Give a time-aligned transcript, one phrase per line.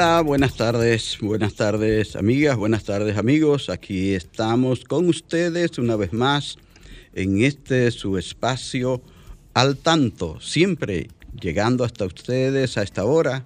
[0.00, 3.68] Buenas tardes, buenas tardes amigas, buenas tardes amigos.
[3.68, 6.56] Aquí estamos con ustedes una vez más
[7.12, 9.02] en este su espacio
[9.52, 13.44] al tanto, siempre llegando hasta ustedes a esta hora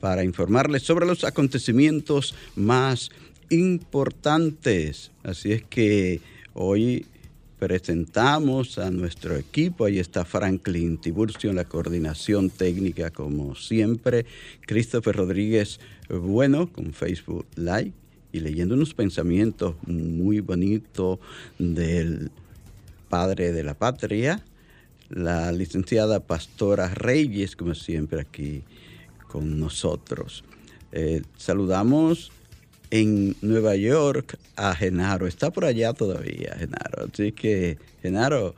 [0.00, 3.10] para informarles sobre los acontecimientos más
[3.48, 5.12] importantes.
[5.22, 6.20] Así es que
[6.52, 7.06] hoy
[7.58, 9.84] presentamos a nuestro equipo.
[9.84, 14.26] Ahí está Franklin Tiburcio en la coordinación técnica, como siempre.
[14.66, 17.92] Christopher Rodríguez, bueno, con Facebook Live
[18.32, 21.18] y leyendo unos pensamientos muy bonitos
[21.58, 22.30] del
[23.08, 24.42] padre de la patria,
[25.08, 28.62] la licenciada Pastora Reyes, como siempre, aquí
[29.28, 30.44] con nosotros.
[30.92, 32.32] Eh, saludamos
[32.90, 35.26] en Nueva York a Genaro.
[35.26, 37.08] Está por allá todavía, Genaro.
[37.12, 38.54] Así que, Genaro,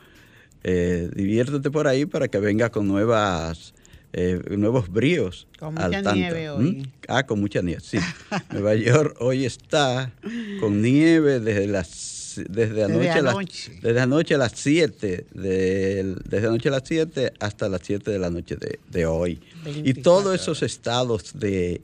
[0.64, 3.74] eh, diviértete por ahí para que venga con nuevas
[4.12, 5.46] eh, nuevos bríos.
[5.58, 6.64] Con mucha nieve hoy.
[6.64, 6.82] ¿Mm?
[7.08, 7.98] Ah, con mucha nieve, sí.
[8.50, 10.12] Nueva York hoy está
[10.60, 12.16] con nieve desde las
[12.48, 13.36] desde anoche, a las,
[13.82, 18.30] desde anoche a las 7, desde anoche a las 7 hasta las 7 de la
[18.30, 18.56] noche
[18.88, 19.40] de, hoy.
[19.64, 21.80] y todos esos estados del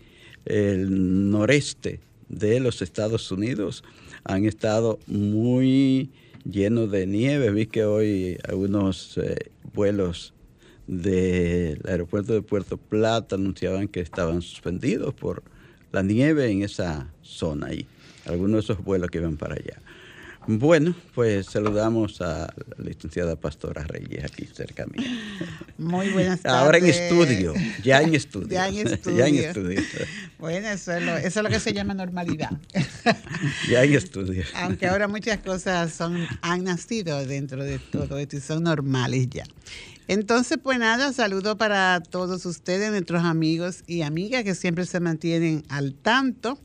[1.31, 3.85] noreste de los Estados Unidos
[4.25, 6.11] han estado muy
[6.45, 7.51] llenos de nieve.
[7.51, 10.35] Vi que hoy algunos eh, vuelos
[10.87, 15.43] del aeropuerto de Puerto Plata anunciaban que estaban suspendidos por
[15.93, 17.87] la nieve en esa zona y
[18.27, 19.81] algunos de esos vuelos que iban para allá.
[20.47, 25.05] Bueno, pues saludamos a la licenciada Pastora Reyes aquí cerca mí.
[25.79, 26.61] Muy buenas tardes.
[26.63, 28.49] Ahora en estudio, ya en estudio.
[28.49, 29.19] ya en estudio.
[29.19, 29.81] ya en estudio.
[30.39, 32.51] Bueno, eso es, lo, eso es lo que se llama normalidad.
[33.71, 34.45] ya en estudio.
[34.57, 39.45] Aunque ahora muchas cosas son, han nacido dentro de todo esto y son normales ya.
[40.09, 45.65] Entonces, pues nada, saludo para todos ustedes, nuestros amigos y amigas que siempre se mantienen
[45.71, 46.59] al tanto.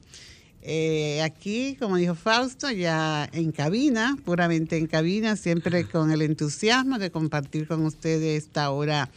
[0.61, 6.99] Eh, aquí, como dijo Fausto, ya en cabina, puramente en cabina, siempre con el entusiasmo
[6.99, 9.09] de compartir con ustedes esta hora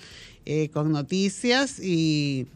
[0.47, 2.47] eh, con noticias y,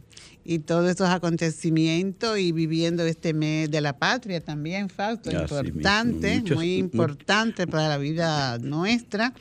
[0.44, 6.76] y, todos estos acontecimientos y viviendo este mes de la patria también, Fausto, importante, muy
[6.76, 9.34] importante para la vida nuestra.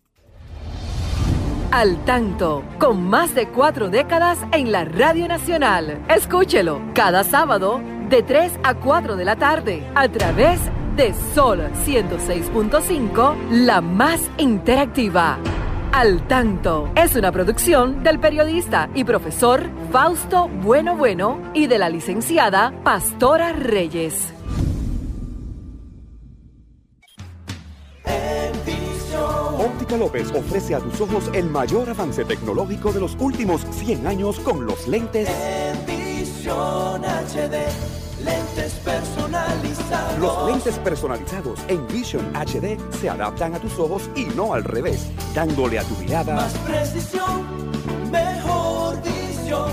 [1.71, 6.05] Al tanto, con más de cuatro décadas en la Radio Nacional.
[6.09, 10.61] Escúchelo cada sábado de 3 a 4 de la tarde, a través
[10.97, 15.39] de Sol 106.5, la más interactiva.
[15.93, 19.63] Al tanto es una producción del periodista y profesor
[19.93, 24.33] Fausto Bueno Bueno y de la licenciada Pastora Reyes.
[29.59, 34.39] Óptica López ofrece a tus ojos el mayor avance tecnológico de los últimos 100 años
[34.41, 37.96] con los lentes Envision HD,
[38.27, 40.19] lentes personalizados.
[40.19, 45.07] Los lentes personalizados en Vision HD se adaptan a tus ojos y no al revés,
[45.35, 47.47] dándole a tu mirada Más precisión,
[48.11, 49.71] mejor visión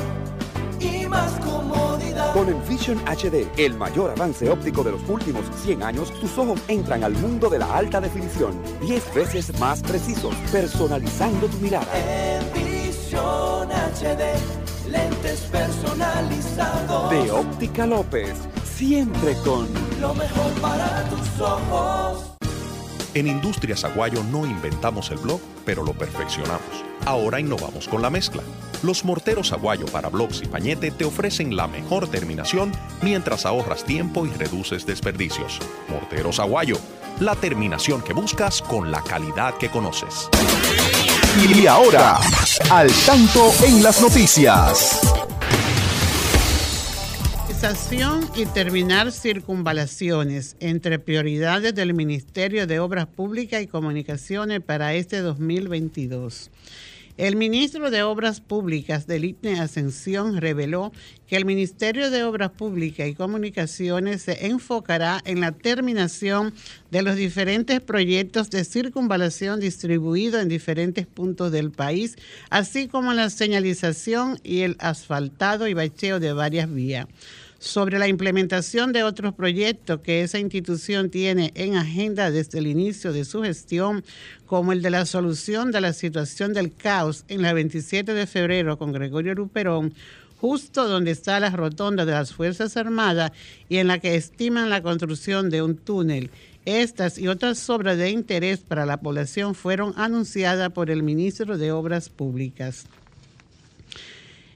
[0.80, 2.34] y más comodidad.
[2.34, 7.04] Con Envision HD, el mayor avance óptico de los últimos 100 años, tus ojos entran
[7.04, 11.88] al mundo de la alta definición, 10 veces más precisos, personalizando tu mirada.
[11.96, 14.63] Envision HD,
[14.94, 17.10] lentes personalizados.
[17.10, 19.68] De Óptica López, siempre con
[20.00, 22.30] Lo mejor para tus ojos.
[23.16, 26.84] En Industrias Aguayo no inventamos el blog, pero lo perfeccionamos.
[27.06, 28.42] Ahora innovamos con la mezcla.
[28.82, 34.26] Los morteros Aguayo para blogs y pañete te ofrecen la mejor terminación mientras ahorras tiempo
[34.26, 35.60] y reduces desperdicios.
[35.90, 36.78] Morteros Aguayo,
[37.20, 40.30] la terminación que buscas con la calidad que conoces.
[41.42, 42.20] Y ahora,
[42.70, 45.02] al tanto en las noticias.
[48.36, 56.52] Y terminar circunvalaciones entre prioridades del Ministerio de Obras Públicas y Comunicaciones para este 2022.
[57.16, 60.92] El ministro de Obras Públicas del IPNE Ascensión reveló
[61.28, 66.56] que el Ministerio de Obras Públicas y Comunicaciones se enfocará en la terminación
[66.90, 72.16] de los diferentes proyectos de circunvalación distribuidos en diferentes puntos del país,
[72.50, 77.06] así como la señalización y el asfaltado y bacheo de varias vías
[77.64, 83.14] sobre la implementación de otros proyectos que esa institución tiene en agenda desde el inicio
[83.14, 84.04] de su gestión,
[84.46, 88.78] como el de la solución de la situación del caos en la 27 de febrero
[88.78, 89.94] con Gregorio Luperón,
[90.42, 93.32] justo donde está la rotonda de las Fuerzas Armadas
[93.70, 96.32] y en la que estiman la construcción de un túnel.
[96.66, 101.72] Estas y otras obras de interés para la población fueron anunciadas por el ministro de
[101.72, 102.88] Obras Públicas.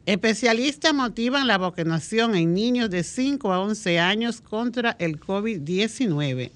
[0.08, 6.52] Especialistas motivan la vacunación en niños de 5 a 11 años contra el COVID-19.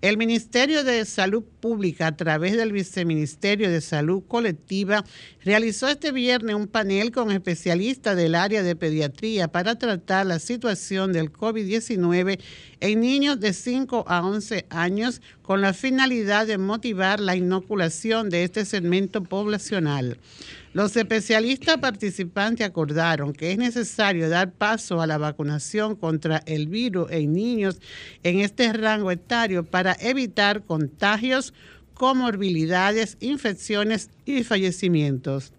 [0.00, 5.04] El Ministerio de Salud Pública, a través del Viceministerio de Salud Colectiva,
[5.42, 11.12] realizó este viernes un panel con especialistas del área de pediatría para tratar la situación
[11.12, 12.40] del COVID-19
[12.80, 18.44] en niños de 5 a 11 años con la finalidad de motivar la inoculación de
[18.44, 20.18] este segmento poblacional.
[20.72, 27.10] Los especialistas participantes acordaron que es necesario dar paso a la vacunación contra el virus
[27.10, 27.78] en niños
[28.22, 31.51] en este rango etario para evitar contagios,
[31.94, 35.52] comorbilidades, infecciones y fallecimientos.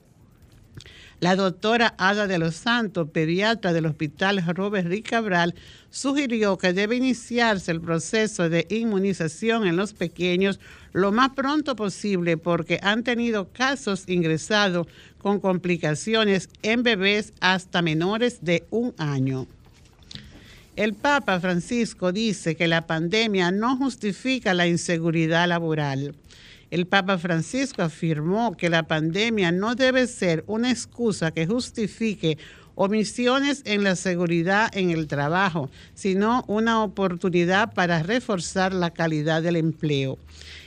[1.24, 5.56] La doctora Ada de los Santos, pediatra del Hospital Robert Rick Cabral,
[5.90, 10.60] sugirió que debe iniciarse el proceso de inmunización en los pequeños
[10.92, 14.88] lo más pronto posible porque han tenido casos ingresados
[15.18, 19.48] con complicaciones en bebés hasta menores de un año.
[20.76, 26.16] El Papa Francisco dice que la pandemia no justifica la inseguridad laboral.
[26.72, 32.40] El Papa Francisco afirmó que la pandemia no debe ser una excusa que justifique
[32.74, 39.58] omisiones en la seguridad en el trabajo, sino una oportunidad para reforzar la calidad del
[39.58, 40.18] empleo.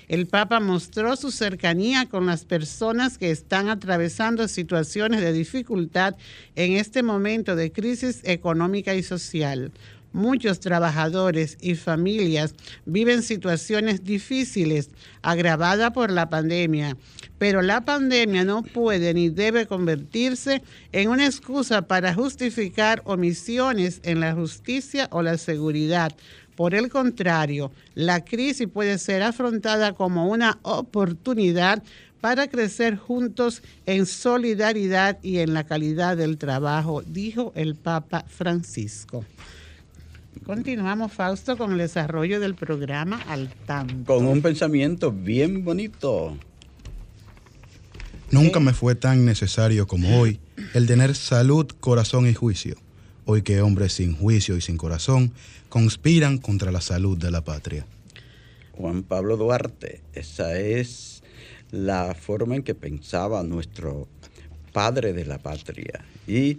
[0.09, 6.15] El Papa mostró su cercanía con las personas que están atravesando situaciones de dificultad
[6.55, 9.73] en este momento de crisis económica y social.
[10.17, 12.55] Muchos trabajadores y familias
[12.87, 14.89] viven situaciones difíciles
[15.21, 16.97] agravadas por la pandemia,
[17.37, 24.21] pero la pandemia no puede ni debe convertirse en una excusa para justificar omisiones en
[24.21, 26.17] la justicia o la seguridad.
[26.55, 31.83] Por el contrario, la crisis puede ser afrontada como una oportunidad
[32.23, 39.23] para crecer juntos en solidaridad y en la calidad del trabajo, dijo el Papa Francisco.
[40.45, 44.15] Continuamos, Fausto, con el desarrollo del programa al tanto.
[44.15, 46.37] Con un pensamiento bien bonito.
[48.31, 50.41] Nunca me fue tan necesario como hoy
[50.75, 52.77] el tener salud, corazón y juicio.
[53.25, 55.33] Hoy que hombres sin juicio y sin corazón
[55.69, 57.87] conspiran contra la salud de la patria.
[58.73, 61.23] Juan Pablo Duarte, esa es
[61.71, 64.07] la forma en que pensaba nuestro
[64.73, 66.05] padre de la patria.
[66.29, 66.59] Y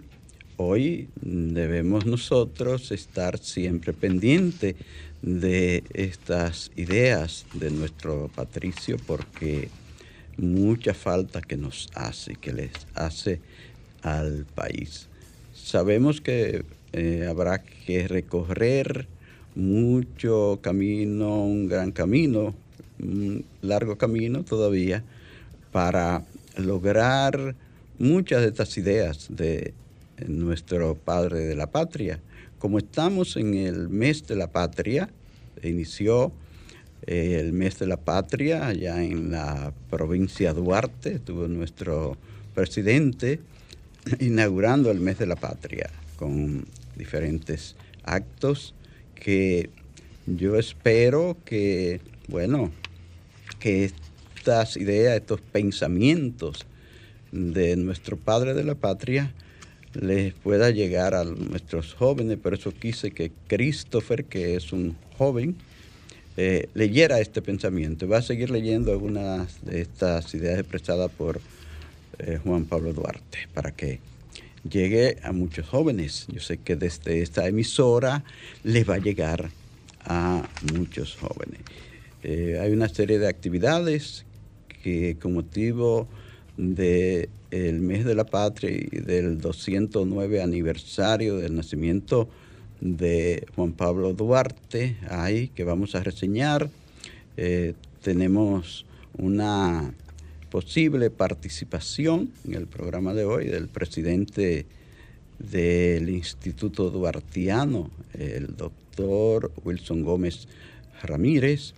[0.58, 4.76] hoy debemos nosotros estar siempre pendientes
[5.22, 9.70] de estas ideas de nuestro patricio porque
[10.38, 13.40] mucha falta que nos hace, que les hace
[14.02, 15.08] al país.
[15.54, 19.08] Sabemos que eh, habrá que recorrer
[19.56, 22.54] mucho camino, un gran camino,
[23.00, 25.04] un largo camino todavía
[25.72, 26.24] para
[26.58, 27.56] lograr
[28.00, 29.74] muchas de estas ideas de
[30.26, 32.20] nuestro Padre de la Patria.
[32.60, 35.10] Como estamos en el mes de la patria,
[35.62, 36.32] inició
[37.06, 42.18] eh, el mes de la patria allá en la provincia Duarte, estuvo nuestro
[42.56, 43.40] presidente
[44.20, 48.74] inaugurando el mes de la patria con diferentes actos
[49.14, 49.70] que
[50.26, 52.72] yo espero que, bueno,
[53.60, 53.86] que
[54.36, 56.66] estas ideas, estos pensamientos
[57.32, 59.34] de nuestro Padre de la Patria
[60.00, 62.38] les pueda llegar a nuestros jóvenes.
[62.38, 65.56] Por eso quise que Christopher, que es un joven,
[66.38, 68.08] eh, leyera este pensamiento.
[68.08, 71.42] Va a seguir leyendo algunas de estas ideas expresadas por
[72.20, 74.00] eh, Juan Pablo Duarte para que
[74.70, 76.28] llegue a muchos jóvenes.
[76.32, 78.24] Yo sé que desde esta emisora
[78.64, 79.50] les va a llegar
[80.06, 81.62] a muchos jóvenes.
[82.24, 84.26] Eh, hay una serie de actividades
[84.84, 86.08] que con motivo
[87.52, 92.30] del mes de la patria y del 209 aniversario del nacimiento
[92.82, 96.70] de Juan Pablo Duarte, hay que vamos a reseñar.
[97.38, 98.86] Eh, tenemos
[99.18, 99.94] una
[100.50, 104.66] posible participación en el programa de hoy del presidente
[105.40, 110.48] del Instituto Duartiano, el doctor Wilson Gómez
[111.04, 111.74] Ramírez.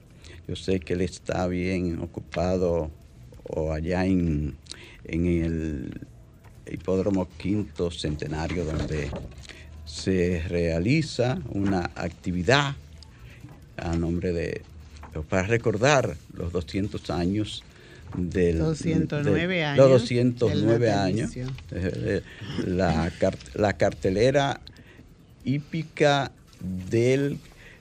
[0.48, 2.92] Yo sé que él está bien ocupado
[3.44, 4.56] o allá en,
[5.12, 6.08] en el
[6.72, 9.10] hipódromo quinto centenario donde
[9.86, 12.76] se realiza una actividad
[13.78, 14.62] a nombre de,
[15.30, 17.64] para recordar los 200 años
[18.16, 19.78] del, 209 años.
[19.78, 21.32] Los 209 años.
[21.72, 22.22] Eh,
[22.66, 23.12] la,
[23.54, 24.62] la, cartelera
[25.44, 27.38] hípica del,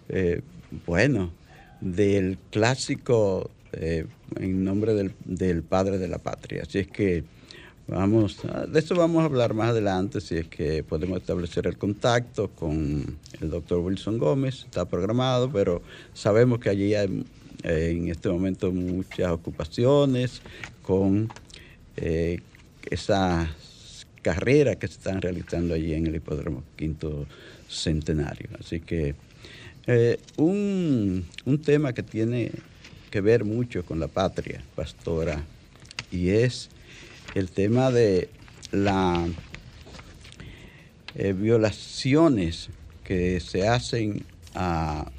[0.08, 0.42] eh,
[0.86, 1.32] bueno,
[1.80, 4.06] del clásico eh,
[4.36, 6.62] en nombre del, del, padre de la patria.
[6.62, 7.24] Así es que
[7.86, 12.48] vamos, de eso vamos a hablar más adelante, si es que podemos establecer el contacto
[12.48, 15.82] con el doctor Wilson Gómez, está programado, pero
[16.14, 17.24] sabemos que allí hay
[17.64, 20.42] eh, en este momento muchas ocupaciones
[20.82, 21.28] con
[21.96, 22.40] eh,
[22.88, 23.48] esas
[24.22, 27.26] carreras que se están realizando allí en el hipódromo Quinto
[27.68, 28.48] Centenario.
[28.60, 29.14] Así que
[29.86, 32.52] eh, un, un tema que tiene
[33.10, 35.44] que ver mucho con la patria, pastora,
[36.10, 36.70] y es
[37.34, 38.28] el tema de
[38.72, 39.30] las
[41.34, 42.70] violaciones
[43.04, 44.24] que se hacen
[44.54, 45.10] a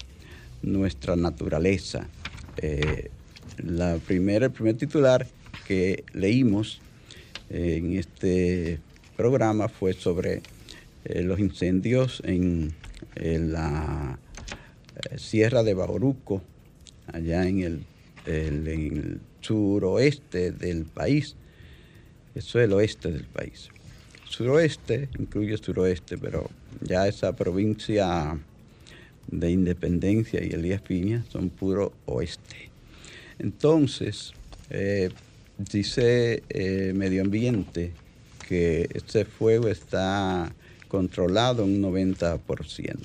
[0.61, 2.07] nuestra naturaleza.
[2.57, 3.09] Eh,
[3.57, 5.25] la primera, el primer titular
[5.65, 6.81] que leímos
[7.49, 8.79] eh, en este
[9.17, 10.41] programa fue sobre
[11.05, 12.73] eh, los incendios en,
[13.15, 14.19] la
[15.17, 16.41] Sierra de Bauruco,
[17.13, 17.85] allá en
[18.25, 21.35] el, suroeste del país.
[22.35, 23.69] Eso es el oeste del país.
[24.27, 26.49] Suroeste incluye suroeste, pero
[26.81, 28.37] ya esa provincia
[29.27, 32.69] de Independencia y Elías Piña son puro oeste.
[33.39, 34.33] Entonces,
[34.69, 35.09] eh,
[35.57, 37.93] dice eh, Medio Ambiente
[38.47, 40.53] que este fuego está
[40.87, 42.97] controlado un 90%.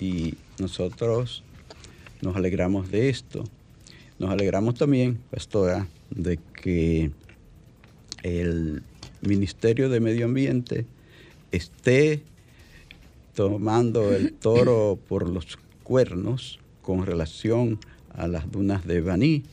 [0.00, 1.42] Y nosotros
[2.22, 3.44] nos alegramos de esto.
[4.18, 7.10] Nos alegramos también, pastora, de que
[8.22, 8.82] el
[9.22, 10.84] Ministerio de Medio Ambiente
[11.52, 12.22] esté
[13.34, 17.78] tomando el toro por los cuernos con relación
[18.14, 19.44] a las dunas de Baní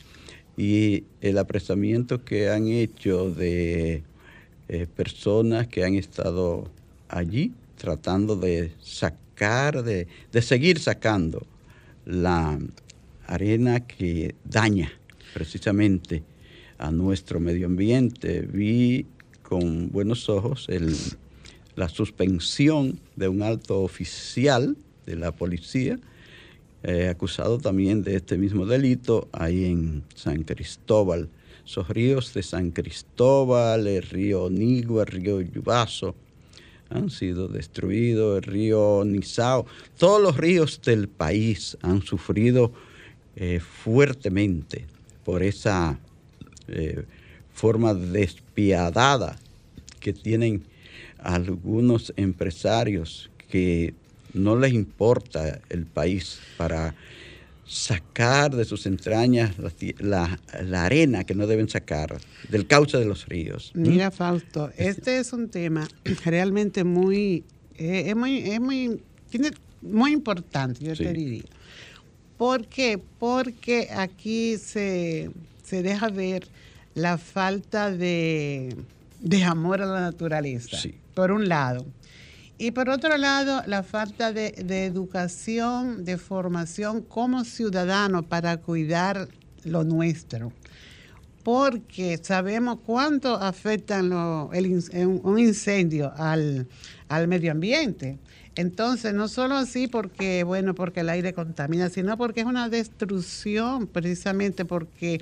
[0.58, 4.04] y el apresamiento que han hecho de
[4.68, 6.70] eh, personas que han estado
[7.08, 11.46] allí tratando de sacar, de, de seguir sacando
[12.08, 12.58] la
[13.28, 14.92] arena que daña
[15.34, 16.24] precisamente
[16.78, 18.42] a nuestro medio ambiente.
[18.42, 19.06] Vi
[19.44, 20.96] con buenos ojos el
[21.78, 26.00] la suspensión de un alto oficial de la policía,
[26.82, 31.30] eh, acusado también de este mismo delito ahí en San Cristóbal.
[31.64, 36.16] Esos ríos de San Cristóbal, el río Nigua, el río Yubaso,
[36.90, 39.66] han sido destruidos, el río Nizao,
[39.98, 42.72] todos los ríos del país han sufrido
[43.36, 44.86] eh, fuertemente
[45.24, 46.00] por esa
[46.68, 47.06] eh,
[47.54, 49.38] forma despiadada
[50.00, 50.64] que tienen
[51.20, 53.94] algunos empresarios que
[54.34, 56.96] no les importa el país para
[57.68, 59.56] sacar de sus entrañas
[60.00, 60.40] la,
[60.74, 62.18] arena que no deben sacar
[62.50, 63.72] del cauce de los ríos.
[63.76, 65.88] Mira, Fausto, este es un tema
[66.24, 67.44] realmente muy,
[67.78, 69.02] eh, es muy, es muy,
[69.82, 71.44] muy importante, yo te diría.
[72.38, 73.00] ¿Por qué?
[73.20, 75.32] Porque aquí se,
[75.70, 76.48] deja ver
[76.96, 78.76] la falta de,
[79.20, 80.78] de amor a la naturaleza,
[81.14, 81.86] por un lado.
[82.60, 84.54] Y por otro lado, la falta de,
[84.86, 89.28] educación, de formación como ciudadano para cuidar
[89.64, 90.52] lo nuestro.
[91.44, 96.68] Porque sabemos cuánto afecta un incendio al,
[97.10, 98.18] al medio ambiente.
[98.56, 103.86] Entonces, no solo así porque, bueno, porque el aire contamina, sino porque es una destrucción,
[103.86, 105.22] precisamente porque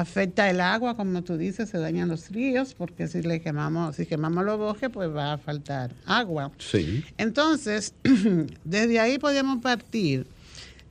[0.00, 4.06] afecta el agua, como tú dices, se dañan los ríos, porque si le quemamos, si
[4.06, 6.50] quemamos los bosques, pues va a faltar agua.
[6.58, 7.04] Sí.
[7.16, 7.94] Entonces,
[8.64, 10.26] desde ahí podemos partir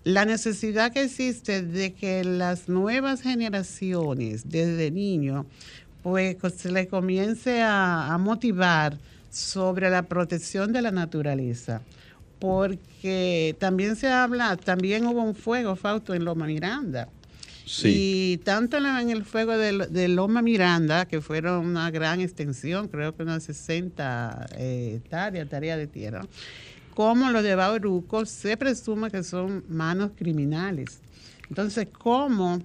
[0.06, 5.46] la necesidad que existe de que las nuevas generaciones, desde niños,
[6.02, 8.98] pues se les comience a, a motivar
[9.30, 11.82] sobre la protección de la naturaleza
[12.40, 17.08] porque también se habla, también hubo un fuego, Fausto, en Loma Miranda.
[17.84, 23.24] Y tanto en el fuego de, Loma Miranda, que fueron una gran extensión, creo que
[23.24, 26.22] unas 60 eh, hectáreas, tarea de tierra,
[26.94, 31.00] como lo de Bauruco, se presume que son manos criminales.
[31.50, 32.60] Entonces, ¿cómo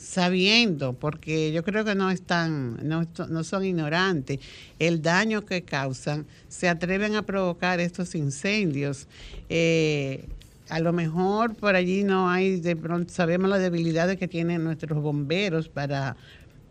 [0.00, 4.40] sabiendo, porque yo creo que no están, no, no son ignorantes,
[4.78, 9.06] el daño que causan, se atreven a provocar estos incendios.
[9.50, 10.26] Eh,
[10.70, 15.02] a lo mejor por allí no hay, de pronto sabemos las debilidades que tienen nuestros
[15.02, 16.16] bomberos para,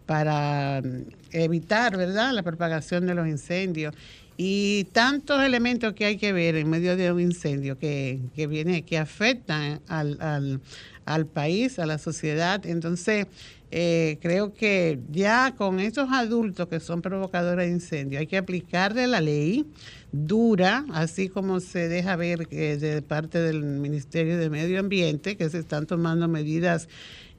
[0.06, 3.94] para mm, evitar, ¿verdad?, la propagación de los incendios.
[4.38, 8.84] Y tantos elementos que hay que ver en medio de un incendio que, que viene,
[8.84, 10.62] que afectan al, al,
[11.06, 12.66] al país, a la sociedad.
[12.66, 13.28] Entonces,
[13.72, 19.06] eh, creo que ya con esos adultos que son provocadores de incendio hay que aplicarle
[19.06, 19.66] la ley
[20.12, 25.50] dura, así como se deja ver que de parte del Ministerio de Medio Ambiente, que
[25.50, 26.90] se están tomando medidas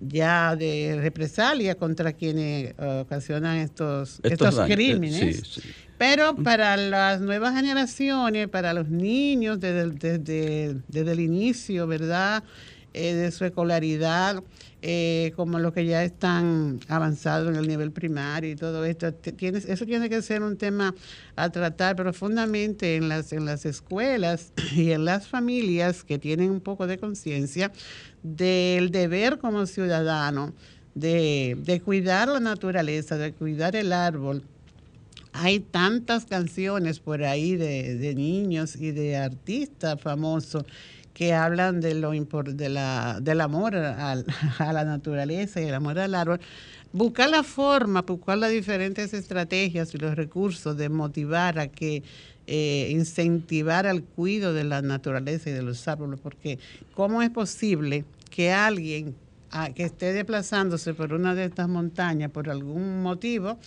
[0.00, 5.60] ya de represalia contra quienes eh, ocasionan estos, estos, crímenes.
[5.98, 12.42] Pero para las nuevas generaciones, para los niños desde, desde, desde el inicio, ¿verdad?
[12.92, 14.42] Eh, de su escolaridad,
[14.82, 19.14] eh, como los que ya están avanzados en el nivel primario y todo esto.
[19.22, 20.92] eso tiene que ser un tema
[21.36, 26.60] a tratar profundamente en las, en las escuelas y en las familias que tienen un
[26.60, 27.70] poco de conciencia
[28.24, 30.52] del deber como ciudadano
[30.96, 34.42] de, de cuidar la naturaleza, de cuidar el árbol,
[35.32, 40.64] hay tantas canciones por ahí de, de, niños y de artistas famosos
[41.20, 44.14] que hablan de lo de la, del amor a,
[44.72, 46.40] la naturaleza y el amor al árbol,
[46.94, 52.02] buscar la forma, buscar las diferentes estrategias y los recursos de motivar a que
[52.46, 56.58] eh, incentivar al cuidado de la naturaleza y de los árboles, porque
[56.94, 59.14] ¿cómo es posible que alguien
[59.74, 63.58] que esté desplazándose por una de estas montañas por algún motivo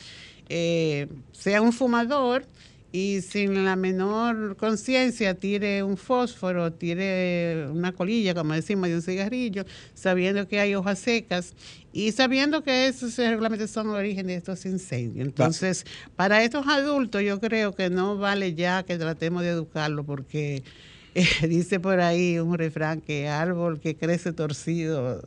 [0.50, 2.48] eh, sea un fumador
[2.94, 9.02] y sin la menor conciencia tire un fósforo, tire una colilla, como decimos, de un
[9.02, 11.54] cigarrillo, sabiendo que hay hojas secas
[11.92, 15.26] y sabiendo que esos regularmente son el origen de estos incendios.
[15.26, 20.62] Entonces, para estos adultos yo creo que no vale ya que tratemos de educarlo porque
[21.16, 25.20] eh, dice por ahí un refrán que árbol que crece torcido,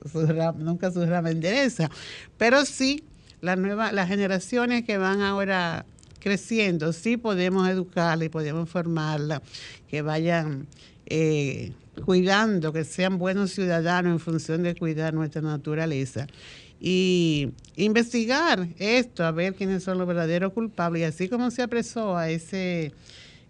[0.56, 1.90] nunca su rama endereza.
[2.38, 3.02] Pero sí,
[3.40, 5.84] las nuevas, las generaciones que van ahora
[6.26, 9.40] creciendo, sí podemos educarla y podemos formarla,
[9.88, 10.66] que vayan
[11.06, 11.70] eh,
[12.04, 16.26] cuidando, que sean buenos ciudadanos en función de cuidar nuestra naturaleza.
[16.80, 21.02] Y investigar esto, a ver quiénes son los verdaderos culpables.
[21.02, 22.90] Y así como se apresó a ese,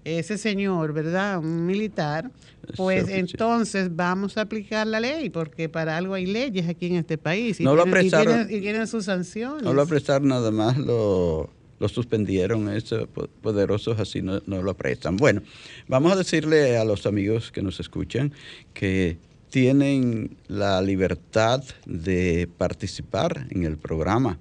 [0.04, 1.38] ese señor, ¿verdad?
[1.38, 2.30] Un militar,
[2.76, 7.16] pues entonces vamos a aplicar la ley, porque para algo hay leyes aquí en este
[7.16, 7.58] país.
[7.58, 9.62] Y no tienen, lo apresaron, y tienen, sus sanciones.
[9.62, 13.08] No lo apresaron nada más lo lo suspendieron, esos
[13.42, 15.16] poderosos así no, lo apretan.
[15.16, 15.42] Bueno,
[15.88, 18.32] vamos a decirle a los amigos que nos escuchan
[18.72, 19.16] que
[19.50, 24.38] tienen la libertad de participar en el programa,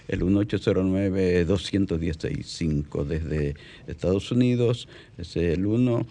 [0.08, 3.54] el 1809-216-5 desde
[3.86, 6.06] Estados Unidos, es el 1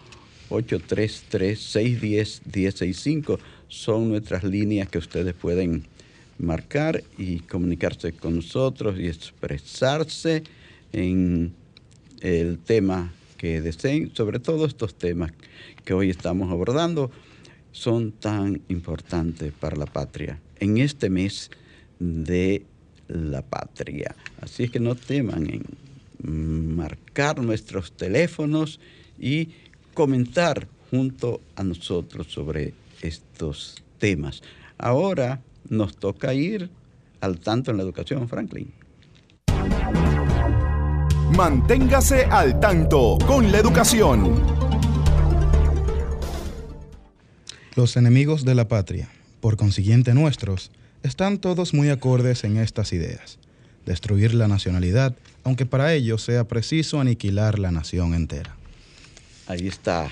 [0.49, 3.39] 833-610-1065.
[3.67, 5.83] son nuestras líneas que ustedes pueden
[6.39, 10.43] marcar y comunicarse con nosotros y expresarse
[10.93, 11.53] en
[12.21, 15.31] el tema que deseen, sobre todo estos temas
[15.86, 17.12] que hoy estamos abordando,
[17.71, 21.51] son tan importantes para la patria en este mes
[21.99, 22.63] de
[23.07, 24.15] la patria.
[24.41, 28.79] Así es que no teman en marcar nuestros teléfonos
[29.19, 29.49] y
[29.97, 34.43] comentar junto a nosotros sobre estos temas.
[34.77, 36.69] Ahora nos toca ir
[37.19, 38.71] al tanto en la educación, Franklin.
[41.36, 44.39] Manténgase al tanto con la educación.
[47.75, 49.10] Los enemigos de la patria,
[49.41, 50.69] por consiguiente nuestros,
[51.01, 53.39] están todos muy acordes en estas ideas.
[53.88, 58.57] Destruir la nacionalidad, aunque para ello sea preciso aniquilar la nación entera.
[59.47, 60.10] Ahí está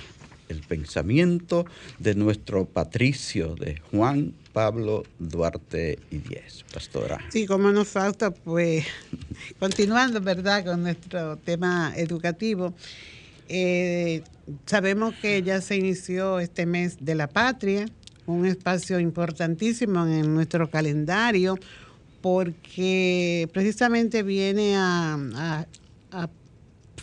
[0.47, 1.65] el pensamiento
[1.99, 7.19] de nuestro patricio, de Juan Pablo Duarte y Diez, pastora.
[7.29, 8.85] Sí, como nos falta, pues,
[9.59, 12.73] continuando, ¿verdad?, con nuestro tema educativo.
[13.49, 14.21] Eh,
[14.65, 17.85] sabemos que ya se inició este mes de la patria,
[18.27, 21.59] un espacio importantísimo en nuestro calendario,
[22.21, 25.67] porque precisamente viene a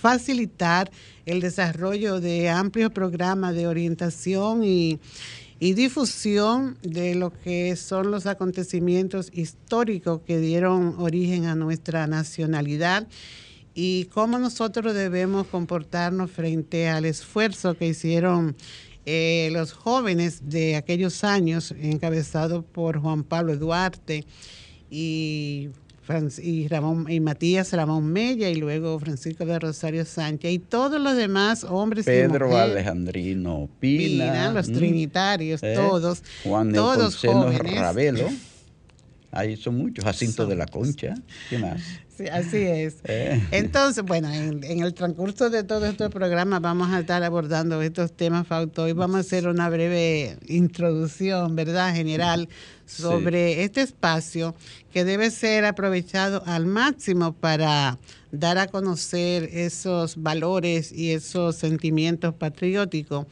[0.02, 0.90] facilitar
[1.26, 4.98] el desarrollo de amplios programas de orientación y,
[5.60, 13.06] difusión de lo que son los acontecimientos históricos que dieron origen a nuestra nacionalidad
[13.72, 18.56] y cómo nosotros debemos comportarnos frente al esfuerzo que hicieron
[19.06, 24.24] eh, los jóvenes de aquellos años, encabezados por Juan Pablo Duarte
[24.90, 25.70] y
[26.42, 31.16] y, Ramón, y Matías Ramón Mella y luego Francisco de Rosario Sánchez y todos los
[31.16, 35.75] demás hombres Pedro Alejandrino Pina, los trinitarios, ¿eh?
[35.75, 37.79] todos, Juan todos jóvenes.
[37.79, 38.29] Ravelo.
[39.31, 41.14] Ahí son muchos, Jacinto de la Concha,
[41.48, 41.81] ¿qué más?
[42.22, 42.96] Sí, así es.
[43.04, 43.42] Eh.
[43.50, 48.46] Entonces, bueno, en, el transcurso de todo este programa vamos a estar abordando estos temas,
[48.46, 48.85] Fausto.
[48.85, 51.94] Hoy vamos a hacer una breve introducción, ¿verdad?
[51.94, 52.48] General
[52.87, 54.54] sobre este espacio
[54.92, 57.98] que debe ser aprovechado al máximo para
[58.30, 63.26] dar a conocer esos valores y esos sentimientos patrióticos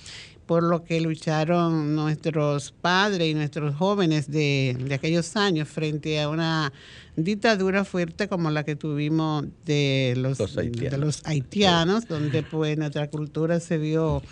[0.51, 6.73] por lo que lucharon nuestros padres y nuestros jóvenes de, aquellos años frente a una
[7.15, 13.09] dictadura fuerte como la que tuvimos de los, haitianos, de los haitianos donde pues nuestra
[13.09, 14.23] cultura se vio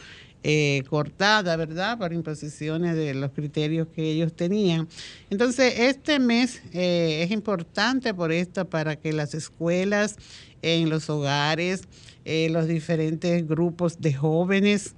[0.43, 1.97] eh, cortada, ¿verdad?
[1.99, 4.89] Por imposiciones de los criterios que ellos tenían.
[5.31, 10.17] Entonces, este mes eh, es importante por esto para que las escuelas,
[10.63, 11.83] en los hogares,
[12.25, 14.97] eh, los diferentes grupos de jóvenes,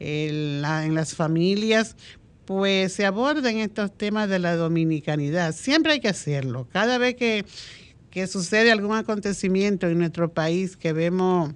[0.00, 1.96] en, las familias,
[2.44, 5.54] pues se aborden estos temas de la dominicanidad.
[5.54, 6.68] Siempre hay que hacerlo.
[6.72, 7.44] Cada vez que,
[8.26, 11.52] sucede algún acontecimiento en nuestro país que vemos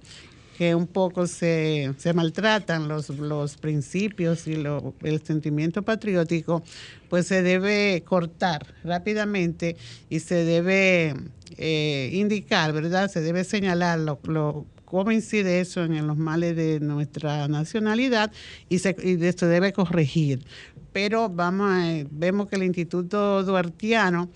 [0.57, 6.63] que un poco se, maltratan los, los principios y el sentimiento patriótico,
[7.09, 9.75] pues se debe cortar rápidamente
[10.09, 11.15] y se debe
[11.57, 13.11] eh, indicar, ¿verdad?
[13.11, 18.31] Se debe señalar lo, lo, cómo incide eso en los males de nuestra nacionalidad
[18.69, 20.45] y se, y se debe corregir.
[20.91, 24.29] Pero vamos vemos que el Instituto Duartiano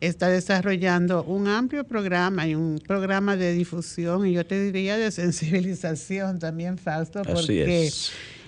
[0.00, 5.10] está desarrollando un amplio programa y un programa de difusión y yo te diría de
[5.10, 7.90] sensibilización también, Fausto, porque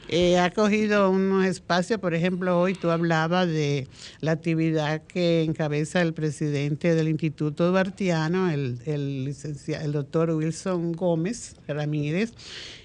[0.09, 3.89] eh, ha cogido unos espacios, por ejemplo, hoy tú hablabas de
[4.21, 9.35] la actividad que encabeza el presidente del Instituto Duartiano, el, el,
[9.81, 12.33] el doctor Wilson Gómez Ramírez,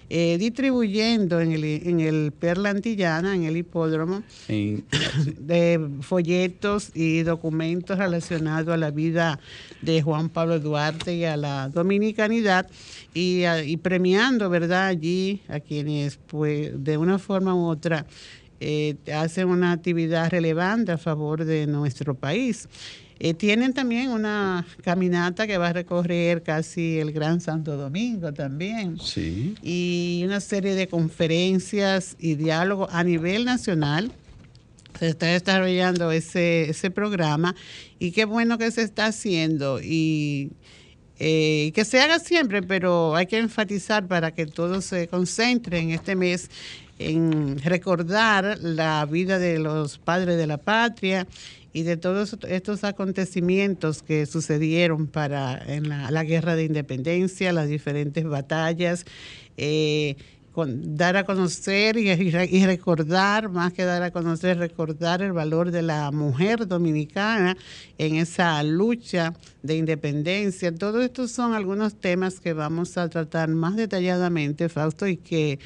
[0.09, 7.97] eh, distribuyendo en el, en el Perla Antillana, en el hipódromo, de folletos y documentos
[7.97, 9.39] relacionados a la vida
[9.81, 12.67] de Juan Pablo Duarte y a la dominicanidad
[13.13, 18.05] y, premiando, ¿verdad?, allí a quienes, pues, de una forma u otra,
[18.59, 22.67] eh, hacen una actividad relevante a favor de nuestro país.
[23.23, 28.99] Eh, tienen también una caminata que va a recorrer casi el Gran Santo Domingo también.
[28.99, 29.55] Sí.
[29.63, 34.11] Y una serie de conferencias y diálogos a nivel nacional.
[34.99, 37.55] Se está desarrollando ese, ese programa
[37.97, 40.51] y qué bueno que se está haciendo y
[41.17, 46.17] eh, que se haga siempre, pero hay que enfatizar para que todos se concentren este
[46.17, 46.49] mes
[46.99, 51.25] en recordar la vida de los padres de la patria
[51.73, 58.23] y de todos estos acontecimientos que sucedieron para en la, guerra de independencia, las diferentes
[58.23, 59.05] batallas,
[59.57, 60.15] eh,
[60.55, 65.81] dar a conocer y, y, recordar, más que dar a conocer, recordar el valor de
[65.81, 67.57] la mujer dominicana
[67.97, 69.33] en esa lucha
[69.63, 70.73] de independencia.
[70.75, 75.57] Todos estos son algunos temas que vamos a tratar más detalladamente, Fausto, y que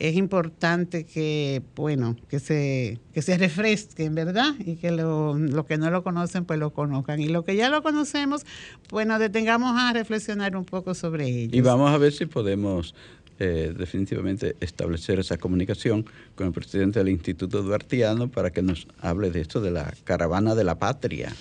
[0.00, 4.54] es importante que, bueno, que se, que se refresquen, ¿verdad?
[4.58, 7.20] Y que los lo que no lo conocen, pues lo conozcan.
[7.20, 8.46] Y lo que ya lo conocemos,
[8.88, 11.56] pues nos detengamos a reflexionar un poco sobre ello.
[11.56, 12.94] Y vamos a ver si podemos
[13.42, 19.30] eh, definitivamente establecer esa comunicación con el presidente del Instituto Duartiano para que nos hable
[19.30, 21.34] de esto de la caravana de la patria,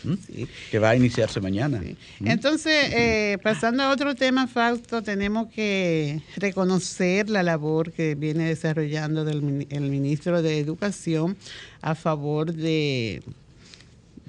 [0.72, 1.82] que va a iniciarse mañana.
[2.24, 9.30] Entonces, eh, pasando a otro tema, Fausto, tenemos que reconocer la labor que viene desarrollando
[9.30, 11.36] el ministro de Educación
[11.82, 13.22] a favor de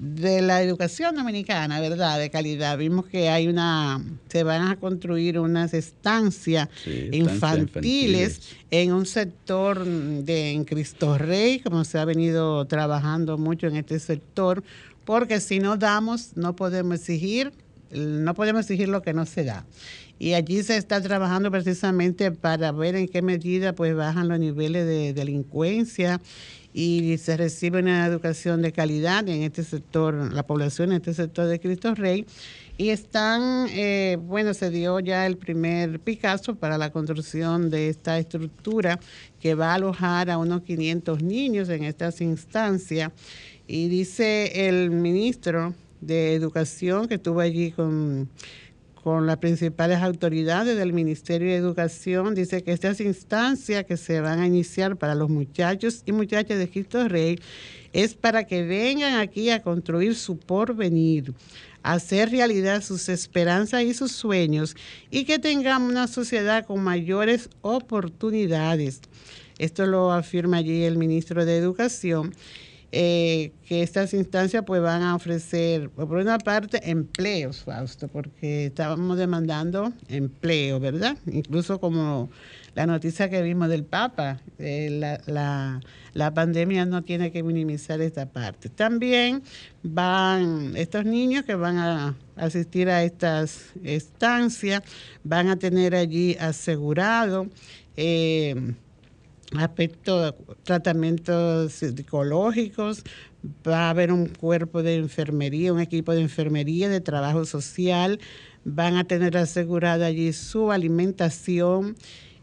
[0.00, 2.18] de la educación dominicana, ¿verdad?
[2.18, 2.78] De calidad.
[2.78, 6.68] Vimos que hay una, se van a construir unas estancias,
[7.12, 13.76] infantiles, en un sector de en Cristo Rey, como se ha venido trabajando mucho en
[13.76, 14.64] este sector,
[15.04, 17.52] porque si no damos, no podemos exigir,
[17.90, 19.66] no podemos exigir lo que no se da.
[20.20, 24.87] Y allí se está trabajando precisamente para ver en qué medida pues bajan los niveles
[24.87, 26.20] de delincuencia
[26.74, 31.46] y se recibe una educación de calidad en este sector, la población en este sector
[31.46, 32.26] de Cristo Rey.
[32.76, 38.18] Y están, eh, bueno, se dio ya el primer Picasso para la construcción de esta
[38.18, 39.00] estructura
[39.40, 43.11] que va a alojar a unos 500 niños en estas instancias.
[43.66, 48.28] Y dice el ministro de Educación que estuvo allí con
[49.02, 54.40] con las principales autoridades del Ministerio de Educación, dice que estas instancias que se van
[54.40, 57.38] a iniciar para los muchachos y muchachas de Cristo Rey
[57.92, 61.32] es para que vengan aquí a construir su porvenir,
[61.82, 64.76] hacer realidad sus esperanzas y sus sueños
[65.10, 69.00] y que tengamos una sociedad con mayores oportunidades.
[69.58, 72.34] Esto lo afirma allí el ministro de Educación.
[72.92, 79.16] Eh, que estas instancias pues van a ofrecer, por una parte, empleos, Fausto, porque estábamos
[79.16, 81.16] demandando empleo, ¿verdad?
[81.26, 82.31] Incluso como
[82.74, 84.88] la noticia que vimos del Papa, eh,
[85.26, 85.81] la,
[86.14, 88.68] la, pandemia no tiene que minimizar esta parte.
[88.68, 89.42] También
[89.85, 94.83] van estos niños que van a asistir a estas estancias,
[95.22, 97.46] van a tener allí asegurado.
[97.96, 98.74] Eh,
[99.56, 103.02] aspectos, tratamientos psicológicos,
[103.66, 108.20] va a haber un cuerpo de enfermería, un equipo de enfermería, de trabajo social,
[108.64, 111.96] van a tener asegurada allí su alimentación.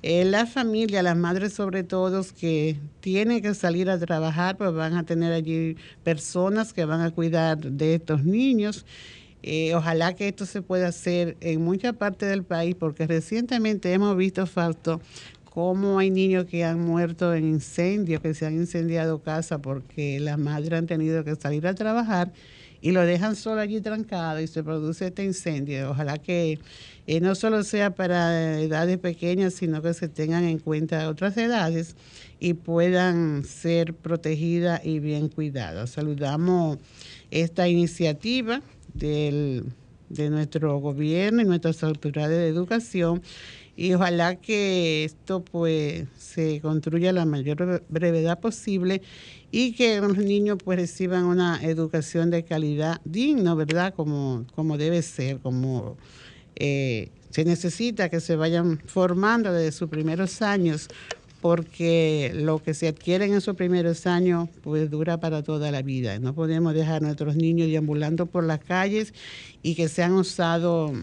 [0.03, 4.95] Eh, la familia, las madres sobre todo que tienen que salir a trabajar, pues van
[4.95, 8.85] a tener allí personas que van a cuidar de estos niños.
[9.43, 14.17] Eh, ojalá que esto se pueda hacer en mucha parte del país, porque recientemente hemos
[14.17, 14.99] visto, Fausto,
[15.57, 20.37] cómo hay niños que han muerto en incendios, que se han incendiado casas porque las
[20.37, 22.31] madres han tenido que salir a trabajar
[22.79, 25.89] y lo dejan solo allí trancado y se produce este incendio.
[25.89, 26.59] Ojalá que
[27.07, 31.95] eh, no solo sea para edades pequeñas, sino que se tengan en cuenta otras edades
[32.39, 35.89] y puedan ser protegidas y bien cuidadas.
[35.89, 36.77] Saludamos
[37.31, 38.61] esta iniciativa
[38.93, 39.63] del,
[40.09, 43.23] de nuestro gobierno y nuestras autoridades de educación
[43.77, 49.03] y ojalá que esto pues se construya a la mayor brevedad posible
[49.51, 53.93] y que los niños pues reciban una educación de calidad digna, ¿verdad?
[53.93, 55.95] Como, como debe ser, como
[56.55, 60.87] eh, se necesita que se vayan formando desde sus primeros años
[61.39, 66.17] porque lo que se adquiere en esos primeros años pues dura para toda la vida.
[66.17, 69.13] No podemos dejar a nuestros niños deambulando por las calles
[69.61, 70.93] y que sean usados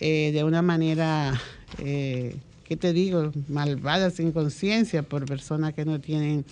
[0.00, 1.40] eh, de una manera
[1.78, 3.32] eh, ¿qué te digo?
[3.48, 6.44] Malvadas sin conciencia por personas que no tienen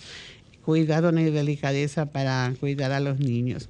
[0.63, 3.69] cuidado ni delicadeza para cuidar a los niños.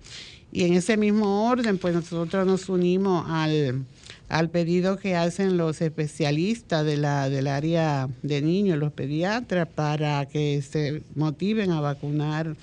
[0.51, 3.85] Y en ese mismo orden, pues nosotros nos unimos al,
[4.29, 10.25] al pedido que hacen los especialistas de la, del área de niños, los pediatras, para
[10.25, 12.55] que se motiven a vacunar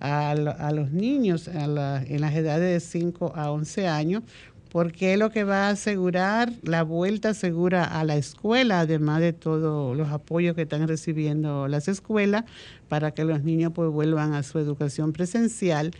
[0.00, 4.22] a, a los niños en las edades de 5 a 11 años,
[4.70, 9.32] porque es lo que va a asegurar la vuelta segura a la escuela, además de
[9.32, 12.44] todos los apoyos que están recibiendo las escuelas
[12.88, 15.92] para que los niños pues vuelvan a su educación presencial.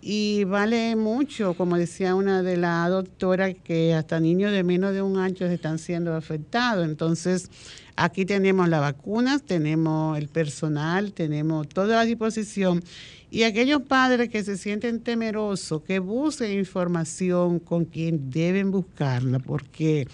[0.00, 5.02] Y vale mucho, como decía una de las doctoras, que hasta niños de menos de
[5.02, 6.86] un año están siendo afectados.
[6.86, 7.50] Entonces,
[7.96, 12.82] aquí tenemos las vacunas, tenemos el personal, tenemos toda la disposición
[13.30, 20.08] y aquellos padres que se sienten temerosos, que busquen información con quien deben buscarla, porque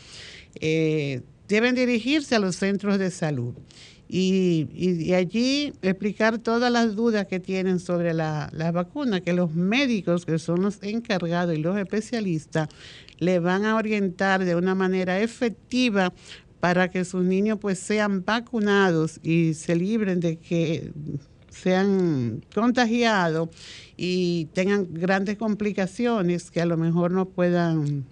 [0.61, 3.55] eh, deben dirigirse a los centros de salud.
[4.07, 10.27] y, allí explicar todas las dudas que tienen sobre la, la, vacuna, que los médicos,
[10.27, 12.68] que son los encargados y los especialistas,
[13.18, 16.12] le van a orientar de una manera efectiva
[16.61, 20.92] para que sus niños pues sean vacunados y se libren de que
[21.55, 23.49] sean contagiados
[23.97, 28.05] y tengan grandes complicaciones que a lo mejor no puedan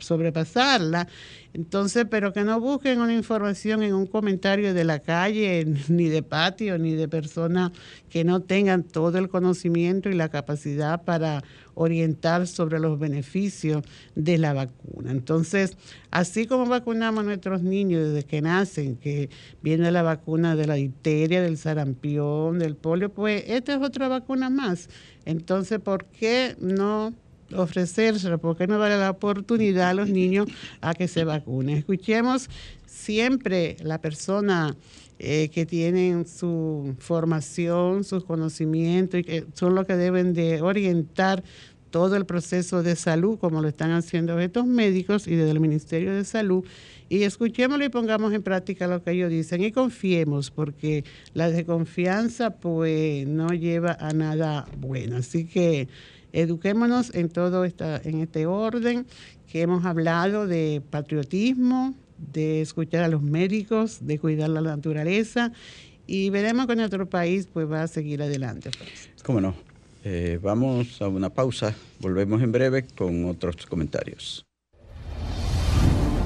[0.00, 1.08] sobrepasarla.
[1.52, 6.22] Entonces, pero que no busquen una información en un comentario de la calle, ni de
[6.22, 7.72] patio, ni de personas
[8.08, 11.42] que no tengan todo el conocimiento y la capacidad para
[11.74, 13.82] orientar sobre los beneficios
[14.14, 15.10] de la vacuna.
[15.10, 15.76] Entonces,
[16.10, 19.30] así como vacunamos a nuestros niños desde que nacen, que
[19.62, 24.50] viene la vacuna de la difteria, del sarampión, del polio, pues esta es otra vacuna
[24.50, 24.88] más.
[25.24, 27.14] Entonces, ¿por qué no
[27.54, 30.46] ofrecérselo, porque no vale la oportunidad a los niños
[30.80, 31.78] a que se vacunen.
[31.78, 32.48] Escuchemos
[32.86, 34.76] siempre la persona
[35.18, 41.42] eh, que tienen su formación, sus conocimientos y que son los que deben de orientar
[41.90, 46.14] todo el proceso de salud, como lo están haciendo estos médicos y desde el Ministerio
[46.14, 46.64] de Salud,
[47.08, 52.50] y escuchémoslo y pongamos en práctica lo que ellos dicen y confiemos, porque la desconfianza
[52.50, 55.16] pues no lleva a nada bueno.
[55.16, 55.88] Así que
[56.32, 59.06] Eduquémonos en todo esta, en este orden
[59.50, 61.94] que hemos hablado de patriotismo,
[62.32, 65.52] de escuchar a los médicos, de cuidar la naturaleza
[66.06, 68.70] y veremos que nuestro país pues va a seguir adelante.
[68.76, 69.10] Pues.
[69.22, 69.54] ¿Cómo no?
[70.04, 74.44] Eh, vamos a una pausa, volvemos en breve con otros comentarios.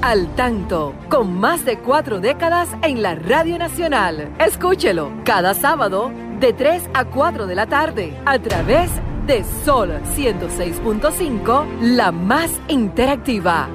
[0.01, 4.35] Al tanto, con más de cuatro décadas en la Radio Nacional.
[4.39, 9.89] Escúchelo cada sábado de 3 a 4 de la tarde a través de de Sol
[10.15, 13.69] 106.5, la más interactiva.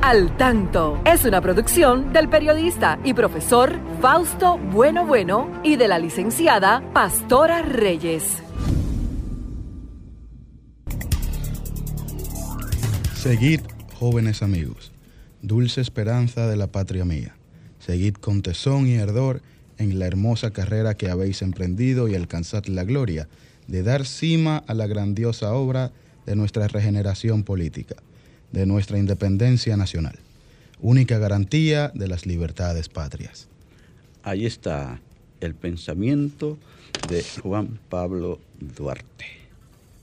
[0.00, 5.98] Al tanto es una producción del periodista y profesor Fausto Bueno Bueno y de la
[5.98, 8.42] licenciada Pastora Reyes.
[13.14, 13.60] Seguid,
[13.98, 14.92] jóvenes amigos,
[15.42, 17.34] dulce esperanza de la patria mía.
[17.78, 19.42] Seguid con tesón y ardor
[19.76, 23.28] en la hermosa carrera que habéis emprendido y alcanzad la gloria
[23.68, 25.92] de dar cima a la grandiosa obra
[26.26, 27.96] de nuestra regeneración política,
[28.52, 30.18] de nuestra independencia nacional,
[30.80, 33.48] única garantía de las libertades patrias.
[34.22, 35.00] Ahí está
[35.40, 36.58] el pensamiento
[37.08, 39.26] de Juan Pablo Duarte.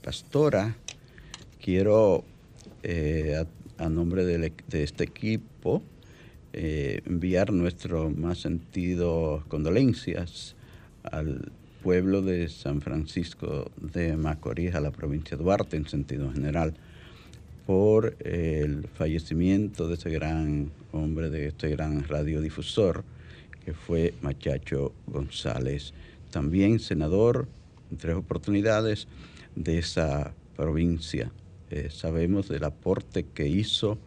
[0.02, 0.76] Pastora,
[1.60, 2.24] quiero
[2.82, 3.44] eh,
[3.78, 5.82] a, nombre de, este equipo
[6.52, 10.54] eh, enviar nuestro más sentido condolencias
[11.04, 11.50] al
[11.82, 16.74] pueblo de San Francisco de Macorís, a la provincia de Duarte en sentido general,
[17.66, 23.04] por el fallecimiento de ese gran hombre, de este gran radiodifusor,
[23.64, 25.92] que fue Machacho González,
[26.30, 27.48] también senador
[27.90, 29.08] en tres oportunidades
[29.56, 31.32] de esa provincia.
[31.70, 33.98] Eh, sabemos del aporte que hizo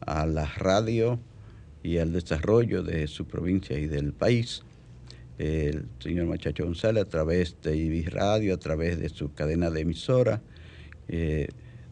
[0.00, 1.18] a la radio
[1.82, 4.62] y al desarrollo de su provincia y del país
[5.38, 9.80] el señor Machacho González a través de Ibis Radio, a través de su cadena de
[9.82, 10.42] emisora,
[11.08, 11.48] eh,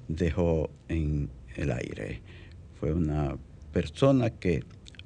[0.09, 2.23] dejó en el aire.
[2.81, 3.37] Fue una
[3.73, 4.65] persona que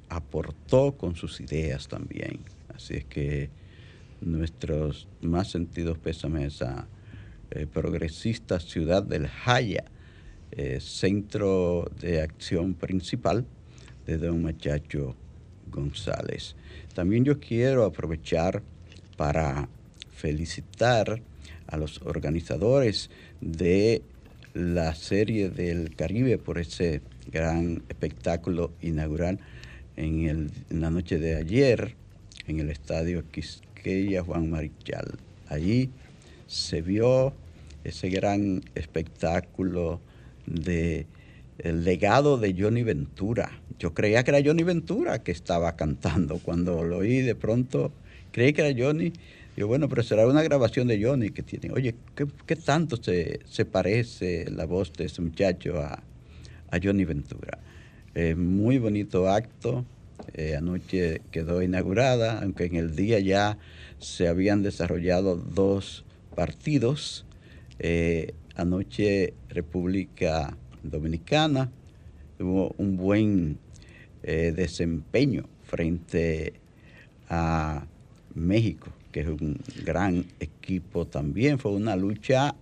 [0.09, 2.39] aportó con sus ideas también.
[2.73, 3.49] Así es que
[4.21, 6.87] nuestros más sentidos pésames a
[7.51, 9.85] eh, progresista ciudad del Jaya,
[10.51, 13.45] eh, centro de acción principal
[14.05, 15.15] de don Machacho
[15.71, 16.55] González.
[16.93, 18.61] También yo quiero aprovechar
[19.17, 19.67] para
[20.11, 21.21] felicitar
[21.67, 23.09] a los organizadores
[23.41, 24.01] de
[24.53, 27.01] la serie del Caribe por ese
[27.31, 29.39] gran espectáculo inaugural
[29.95, 31.95] en, la noche de ayer
[32.47, 35.19] en el estadio Quisqueya Juan Marichal.
[35.47, 35.89] Allí
[36.47, 37.33] se vio
[37.83, 40.01] ese gran espectáculo
[40.45, 41.05] de
[41.59, 43.51] el legado de Johnny Ventura.
[43.79, 46.39] Yo creía que era Johnny Ventura que estaba cantando.
[46.39, 47.93] Cuando lo oí de pronto,
[48.31, 49.13] creí que era Johnny.
[49.55, 51.71] Digo, bueno, pero será una grabación de Johnny que tiene.
[51.71, 51.95] Oye,
[52.45, 56.03] ¿qué, tanto se, parece la voz de ese muchacho a,
[56.83, 57.57] Johnny Ventura?
[58.35, 59.85] muy bonito acto.
[60.33, 63.57] Eh, anoche quedó inaugurada, aunque en el día ya
[63.97, 66.03] se habían desarrollado dos
[66.35, 67.25] partidos.
[67.79, 71.71] Eh, anoche República Dominicana
[72.37, 73.57] tuvo un buen
[74.31, 76.53] eh, desempeño frente
[77.29, 77.83] a
[78.35, 81.57] México, que es un gran equipo también.
[81.57, 82.53] Fue una lucha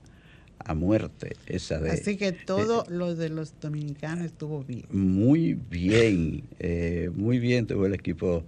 [0.60, 1.92] a muerte esa de...
[1.92, 4.86] Así que todo lo de los dominicanos estuvo bien.
[4.92, 8.46] Muy bien, eh, muy bien tuvo el equipo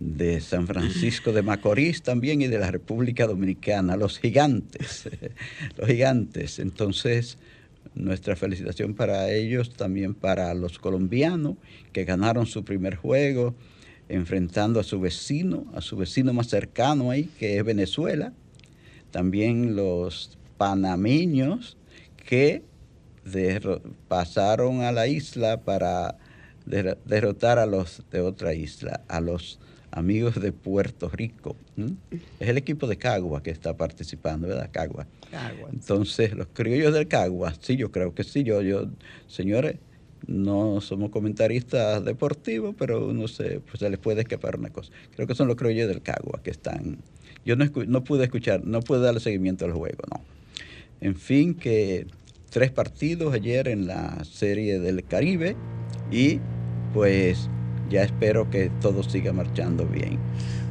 [0.00, 5.08] de San Francisco de Macorís también y de la República Dominicana, los gigantes,
[5.76, 6.58] los gigantes.
[6.58, 7.38] Entonces,
[7.94, 11.56] nuestra felicitación para ellos, también para los colombianos
[11.92, 13.54] que ganaron su primer juego,
[14.08, 18.32] enfrentando a su vecino, a su vecino más cercano ahí, que es Venezuela.
[19.10, 21.76] También los panameños
[22.26, 22.62] que
[24.08, 26.16] pasaron a la isla para
[26.66, 29.58] derrotar a los de otra isla, a los
[29.90, 31.56] amigos de Puerto Rico.
[32.38, 34.70] Es el equipo de Cagua que está participando, ¿verdad?
[34.72, 35.06] Cagua.
[35.72, 38.42] Entonces, los criollos del Cagua, sí, yo creo que sí.
[38.42, 38.88] Yo, yo,
[39.26, 39.76] señores,
[40.26, 44.92] no somos comentaristas deportivos, pero uno se, pues, se les puede escapar una cosa.
[45.14, 46.98] Creo que son los criollos del Cagua que están.
[47.44, 50.20] Yo no, no pude escuchar, no pude darle seguimiento al juego, no.
[51.00, 52.06] En fin, que
[52.50, 55.56] tres partidos ayer en la serie del Caribe
[56.10, 56.40] y
[56.92, 57.48] pues
[57.90, 60.18] ya espero que todo siga marchando bien.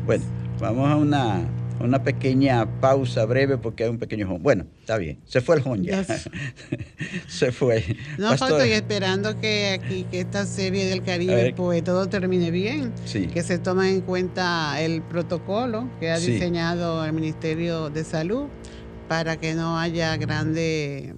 [0.05, 0.24] Bueno,
[0.59, 1.41] vamos a una,
[1.80, 4.39] una pequeña pausa breve porque hay un pequeño home.
[4.39, 6.03] Bueno, está bien, se fue el home ya.
[7.28, 7.97] se fue.
[8.17, 12.93] No, estoy esperando que aquí, que esta serie del Caribe, pues todo termine bien.
[13.05, 13.28] Sí.
[13.28, 18.47] Que se tome en cuenta el protocolo que ha diseñado el Ministerio de Salud
[19.07, 21.13] para que no haya grandes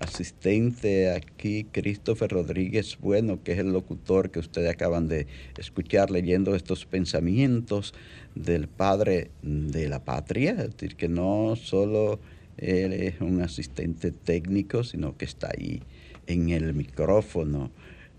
[0.03, 5.27] asistente aquí, Christopher Rodríguez Bueno, que es el locutor que ustedes acaban de
[5.57, 7.93] escuchar leyendo estos pensamientos
[8.35, 12.19] del padre de la patria, es decir, que no solo
[12.57, 15.81] él es un asistente técnico, sino que está ahí
[16.27, 17.71] en el micrófono,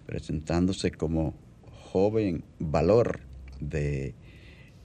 [0.07, 1.35] presentándose como
[1.71, 3.21] joven valor
[3.61, 4.15] de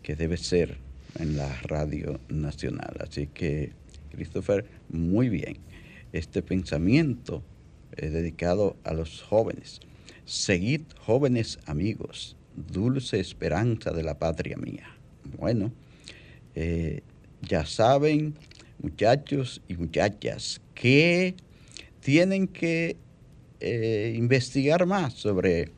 [0.04, 0.78] que debe ser
[1.18, 2.96] en la radio nacional.
[3.00, 3.72] Así que,
[4.12, 5.58] Christopher, muy bien
[6.14, 7.44] este pensamiento
[7.96, 9.80] eh, dedicado a los jóvenes.
[10.26, 12.36] Seguid, jóvenes amigos,
[12.72, 14.96] dulce esperanza de la patria mía.
[15.38, 15.72] Bueno,
[16.56, 17.02] eh,
[17.42, 18.36] ya saben,
[18.82, 21.36] muchachos y muchachas, que
[22.02, 22.96] tienen que
[23.60, 25.72] eh, investigar más sobre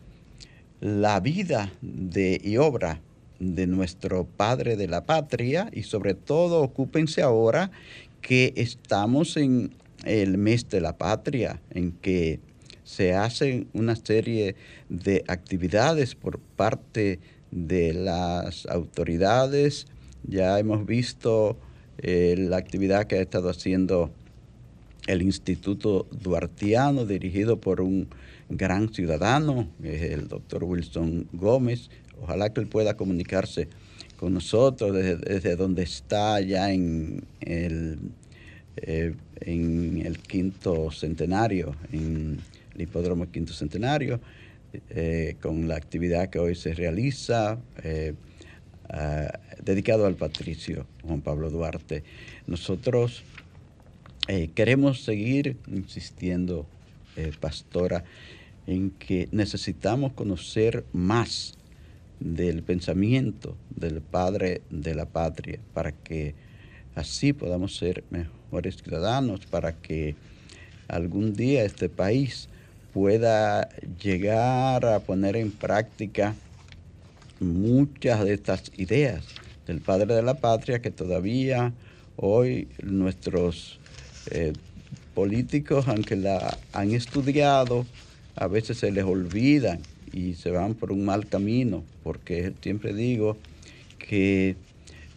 [0.80, 3.02] la vida y obra
[3.40, 7.72] de nuestro Padre de la Patria y sobre todo ocúpense ahora
[8.22, 9.72] que estamos en
[10.06, 12.40] el mes de la patria, en que
[12.84, 14.56] se hacen una serie
[14.90, 17.20] de actividades por parte
[17.52, 19.88] de las autoridades.
[20.24, 21.58] Ya hemos visto
[22.00, 24.12] eh, la actividad que ha estado haciendo
[25.08, 28.08] el Instituto Duartiano, dirigido por un
[28.50, 31.90] gran ciudadano, el doctor Wilson Gómez.
[32.22, 33.68] Ojalá que él pueda comunicarse
[34.18, 37.98] con nosotros desde, donde está ya en el
[38.78, 42.40] eh, en el quinto centenario, en
[42.76, 44.20] el hipódromo quinto centenario,
[44.90, 48.14] eh, con la actividad que hoy se realiza, eh,
[49.64, 52.04] dedicado al patricio Juan Pablo Duarte.
[52.46, 53.24] Nosotros
[54.54, 56.66] queremos seguir insistiendo,
[57.40, 58.04] pastora,
[58.68, 61.58] en que necesitamos conocer más
[62.20, 66.36] del pensamiento del padre de la patria, para que
[66.96, 70.16] así podamos ser mejores ciudadanos, para que
[70.88, 72.50] algún día este país
[72.94, 73.70] pueda
[74.02, 76.36] llegar a poner en práctica
[77.40, 79.24] muchas de estas ideas
[79.66, 81.74] del padre de la patria que todavía
[82.18, 83.80] hoy nuestros
[84.32, 84.54] eh,
[85.14, 87.86] políticos, aunque la han estudiado,
[88.36, 89.80] a veces se les olvidan
[90.12, 93.38] y se van por un mal camino, porque siempre digo
[93.98, 94.56] que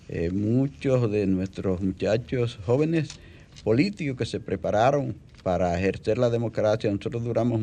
[0.09, 3.19] eh, muchos de nuestros muchachos jóvenes
[3.63, 7.61] políticos que se prepararon para ejercer la democracia, nosotros duramos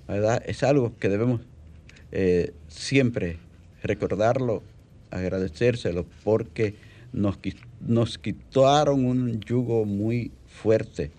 [0.06, 0.42] ¿verdad?
[0.46, 1.40] es algo que debemos
[2.12, 3.38] eh, siempre
[3.82, 4.62] recordarlo,
[5.14, 6.74] agradecérselo, porque
[7.12, 7.38] nos,
[7.80, 11.10] nos quitaron un yugo muy fuerte.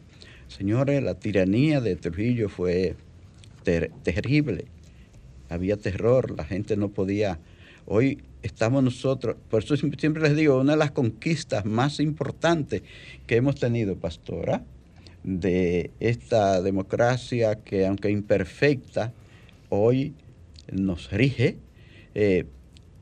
[0.48, 2.96] Señores, la tiranía de Trujillo fue
[3.64, 4.66] terrible,
[5.50, 7.39] había terror, la gente no podía
[7.88, 12.82] Hoy estamos nosotros, por eso siempre les digo, una de las conquistas más importantes
[13.28, 14.64] que hemos tenido, pastora,
[15.24, 19.14] de esta democracia que aunque imperfecta,
[19.70, 20.16] hoy
[20.72, 21.58] nos rige,
[22.16, 22.46] eh,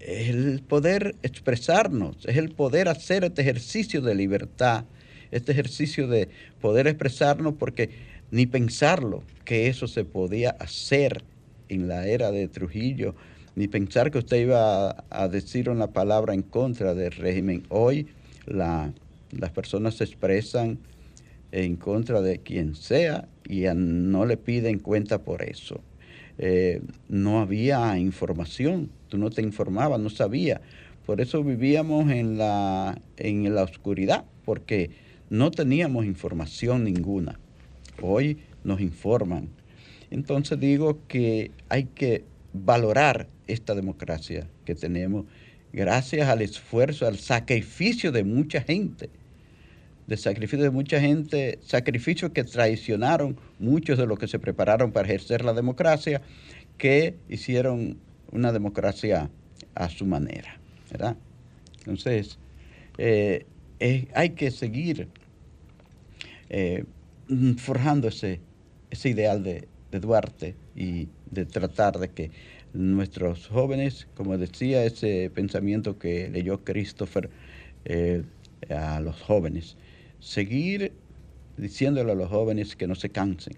[0.05, 4.85] es el poder expresarnos, es el poder hacer este ejercicio de libertad,
[5.31, 6.29] este ejercicio de
[6.59, 7.89] poder expresarnos, porque
[8.31, 11.23] ni pensarlo que eso se podía hacer
[11.69, 13.15] en la era de Trujillo,
[13.55, 17.63] ni pensar que usted iba a, decir una palabra en contra del régimen.
[17.69, 18.07] Hoy
[18.45, 20.79] las personas se expresan
[21.51, 25.81] en contra de quien sea y no le piden cuenta por eso.
[26.39, 30.59] Eh, no había información, tú no te informabas, no sabías.
[31.05, 34.89] Por eso vivíamos en la, en la oscuridad, porque
[35.29, 37.39] no teníamos información ninguna.
[38.01, 39.49] Hoy nos informan.
[40.09, 45.25] Entonces digo que hay que valorar esta democracia que tenemos
[45.71, 49.11] gracias al esfuerzo, al sacrificio de mucha gente,
[50.07, 55.07] de sacrificio de mucha gente, sacrificios que traicionaron muchos de los que se prepararon para
[55.07, 56.23] ejercer la democracia,
[56.79, 57.99] que hicieron
[58.33, 59.29] una democracia
[59.75, 60.59] a su manera,
[60.91, 61.15] ¿verdad?
[61.79, 62.37] Entonces,
[62.97, 63.45] eh,
[64.13, 65.07] hay que seguir
[66.49, 66.83] eh,
[67.57, 68.41] forjando ese,
[68.89, 72.31] ese ideal de, de Duarte y de tratar de que
[72.73, 77.29] nuestros jóvenes, como decía ese pensamiento que leyó Christopher
[77.85, 78.23] eh,
[78.69, 79.77] a los jóvenes,
[80.19, 80.91] seguir
[81.57, 83.53] diciéndole a los jóvenes que no se cansen,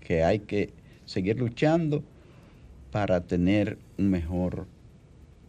[0.00, 0.70] que hay que
[1.04, 2.04] seguir luchando
[2.92, 4.66] para tener un mejor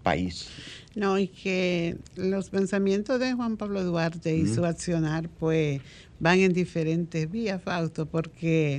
[0.04, 0.47] país.
[0.95, 5.82] No, y que los pensamientos de Juan Pablo Duarte y su accionar, pues,
[6.20, 8.78] van en diferentes vías, Fausto, porque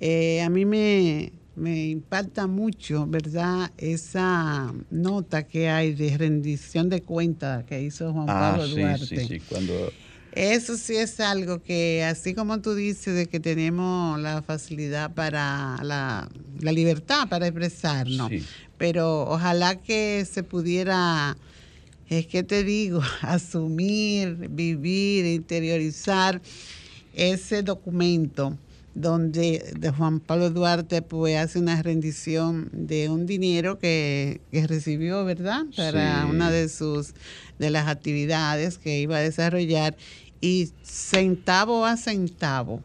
[0.00, 3.70] eh, a mí me, me impacta mucho, ¿verdad?
[3.76, 9.06] Esa nota que hay de rendición de cuentas que hizo Juan ah, Pablo Duarte.
[9.06, 9.92] Sí, sí, cuando...
[10.32, 15.78] Eso sí es algo que, así como tú dices, de que tenemos la facilidad para
[15.82, 16.28] la,
[16.60, 18.30] libertad para expresarnos,
[18.78, 21.36] pero ojalá que se pudiera,
[22.08, 26.40] es que te digo, asumir, vivir, interiorizar
[27.14, 28.56] ese documento
[28.94, 35.64] donde de Juan Pablo Duarte pues hace una rendición de un dinero que, recibió, ¿verdad?
[35.76, 37.14] Para una de sus
[37.58, 39.96] de las actividades que iba a desarrollar
[40.40, 42.82] y centavo a centavo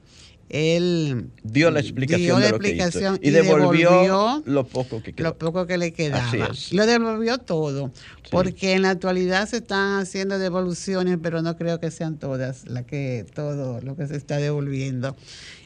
[0.53, 2.83] él dio la explicación, dio la de lo que hizo.
[2.83, 5.29] explicación y, devolvió, lo poco que quedó.
[5.29, 6.51] lo poco que le quedaba.
[6.71, 7.91] Lo devolvió todo,
[8.29, 12.85] porque en la actualidad se están haciendo devoluciones, pero no creo que sean todas las
[12.85, 15.15] que todo lo que se está devolviendo.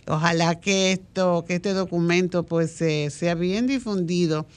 [0.07, 4.47] Ojalá que esto, que este documento, pues eh, sea bien difundido.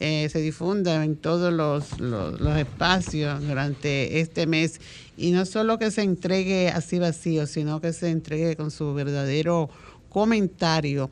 [0.00, 4.80] Eh, se difunda en todos los, los, los espacios durante este mes.
[5.16, 9.68] Y no solo que se entregue así vacío, sino que se entregue con su verdadero
[10.08, 11.10] comentario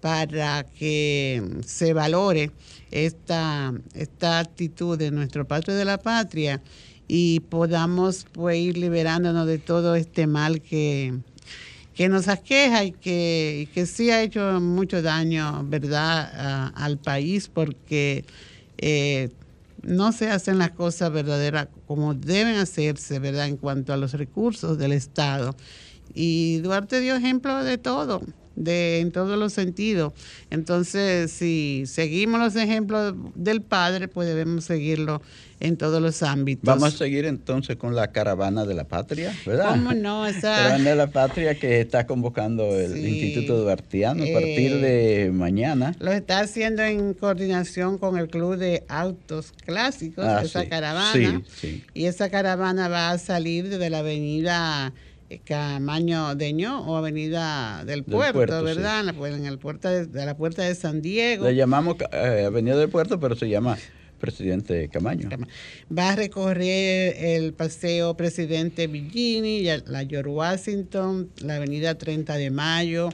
[0.00, 2.50] para que se valore
[2.90, 6.62] esta, esta actitud de nuestro patrio de la patria
[7.06, 11.18] y podamos pues, ir liberándonos de todo este mal que,
[12.00, 18.24] que nos aqueja y que, que sí ha hecho mucho daño, ¿verdad?, al país porque
[18.78, 19.28] eh,
[19.82, 24.78] no se hacen las cosas verdaderas como deben hacerse, ¿verdad?, en cuanto a los recursos
[24.78, 25.54] del Estado.
[26.14, 28.22] Y Duarte dio ejemplo de todo,
[28.56, 30.12] de, en todos los sentidos.
[30.50, 35.22] Entonces, si seguimos los ejemplos del padre, pues debemos seguirlo
[35.60, 36.64] en todos los ámbitos.
[36.64, 39.70] Vamos a seguir entonces con la caravana de la patria, ¿verdad?
[39.70, 40.26] ¿Cómo no?
[40.26, 43.06] Esa- Caravana de la patria que está convocando el Sí.
[43.08, 44.78] Instituto Duartiano a partir Eh,
[45.26, 45.94] de mañana.
[46.00, 50.68] Lo está haciendo en coordinación con el Club de Autos Clásicos, Ah, esa sí.
[50.68, 51.42] caravana.
[51.60, 51.84] Sí.
[51.92, 54.92] Y esa caravana va a salir desde la avenida eh,
[55.38, 58.62] Camaño Deño o avenida del puerto.
[58.62, 59.08] ¿verdad?
[59.08, 61.44] En el puerto de, de la puerta de San Diego.
[61.44, 63.78] Le llamamos eh, Avenida del Puerto, pero se llama
[64.20, 65.28] Presidente Camaño.
[65.96, 73.10] Va a recorrer el paseo Presidente Villini, la George Washington, la avenida 30 de Mayo,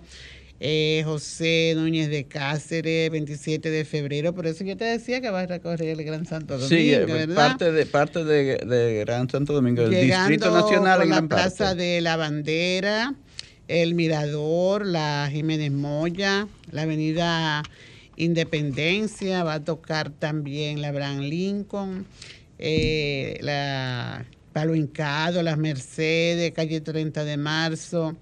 [0.61, 4.35] eh, José Núñez de Cáceres, 27 de febrero.
[4.35, 7.05] Por eso yo te decía que va a recorrer el Gran Santo Domingo, Sí, eh,
[7.05, 7.35] ¿verdad?
[7.35, 12.01] parte de parte de, de Gran Santo Domingo, del Distrito Nacional en la Plaza de
[12.01, 13.15] la Bandera,
[13.69, 17.63] el Mirador, la Jiménez Moya, la Avenida
[18.17, 22.07] Independencia, va a tocar también la Abraham Lincoln,
[22.59, 28.17] eh, la Palo Hincado, las Mercedes, calle 30 de marzo,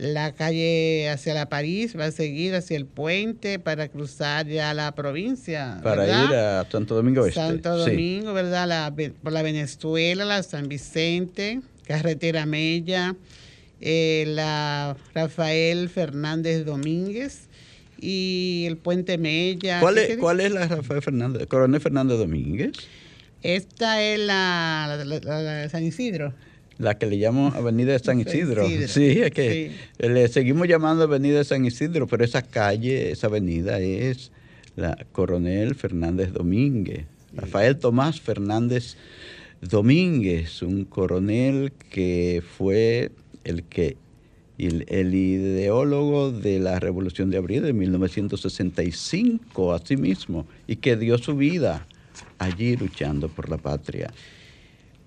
[0.00, 4.92] la calle hacia la París, va a seguir hacia el puente para cruzar ya la
[4.94, 5.78] provincia.
[5.82, 6.24] Para ¿verdad?
[6.30, 7.38] ir a Santo Domingo Este.
[7.38, 7.90] Santo Sí.
[7.90, 8.66] Domingo, ¿verdad?
[8.66, 13.14] La, por la Venezuela, la San Vicente, Carretera Mella,
[13.82, 17.48] eh, la Rafael Fernández Domínguez
[18.00, 19.80] y el Puente Mella.
[19.80, 20.18] ¿Cuál ¿Qué es?
[20.18, 21.46] ¿Cuál es la Rafael Fernández?
[21.46, 22.72] Coronel Fernández Domínguez,
[23.42, 26.32] Esta es la, la- la- la- la de San Isidro.
[26.80, 28.20] La que le llamo Avenida de San.
[28.20, 33.26] Isidro, Sí, es que le seguimos llamando Avenida de San Isidro, pero esa calle, esa
[33.26, 34.32] avenida es
[34.76, 37.04] la Coronel Fernández Domínguez.
[37.34, 38.96] Rafael Tomás Fernández
[39.60, 43.10] Domínguez, un coronel que fue
[43.44, 43.98] el que
[44.56, 51.18] el, el ideólogo de la Revolución de Abril de 1965, así mismo, y que dio
[51.18, 51.86] su vida
[52.38, 54.10] allí luchando por la patria.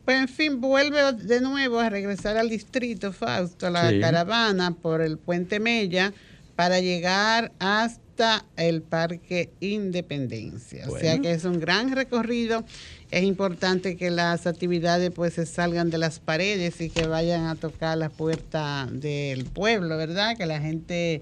[0.06, 4.00] Pues en fin, vuelve de nuevo a regresar al distrito Fausto, la Sí.
[4.02, 6.14] caravana por el puente Mella
[6.56, 10.90] para llegar hasta el Parque Independencia.
[10.90, 12.64] O sea que es un gran recorrido.
[13.12, 17.56] Es importante que las actividades pues se salgan de las paredes y que vayan a
[17.56, 20.36] tocar la puerta del pueblo, ¿verdad?
[20.36, 21.22] Que la gente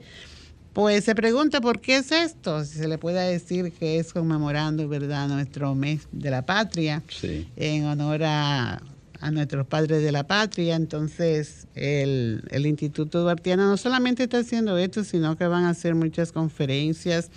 [0.73, 4.87] pues se pregunta por qué es esto, si se le puede decir que es conmemorando,
[4.87, 7.47] ¿verdad?, nuestro mes de la patria Sí.
[7.57, 8.81] en honor a,
[9.19, 10.75] a nuestros padres de la patria.
[10.75, 15.93] Entonces, el, el Instituto Duartiano no solamente está haciendo esto, sino que van a hacer
[15.93, 17.29] muchas conferencias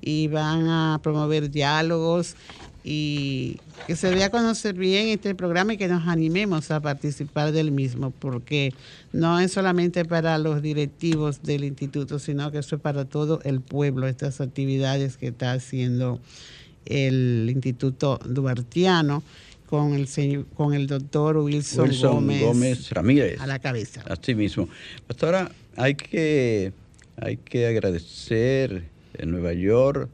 [0.00, 2.36] y van a promover diálogos
[2.84, 7.52] y que se dé a conocer bien este programa y que nos animemos a participar
[7.52, 8.72] del mismo, porque
[9.12, 13.60] no es solamente para los directivos del instituto, sino que eso es para todo el
[13.60, 16.20] pueblo, estas actividades que está haciendo
[16.86, 19.22] el Instituto Duartiano
[19.66, 23.40] con el señor, con el doctor Wilson, Wilson Gómez, Gómez Ramírez.
[23.40, 24.02] a la cabeza.
[24.08, 24.68] Así mismo.
[25.06, 26.72] Pastora, hay que,
[27.16, 30.08] hay que agradecer en Nueva York,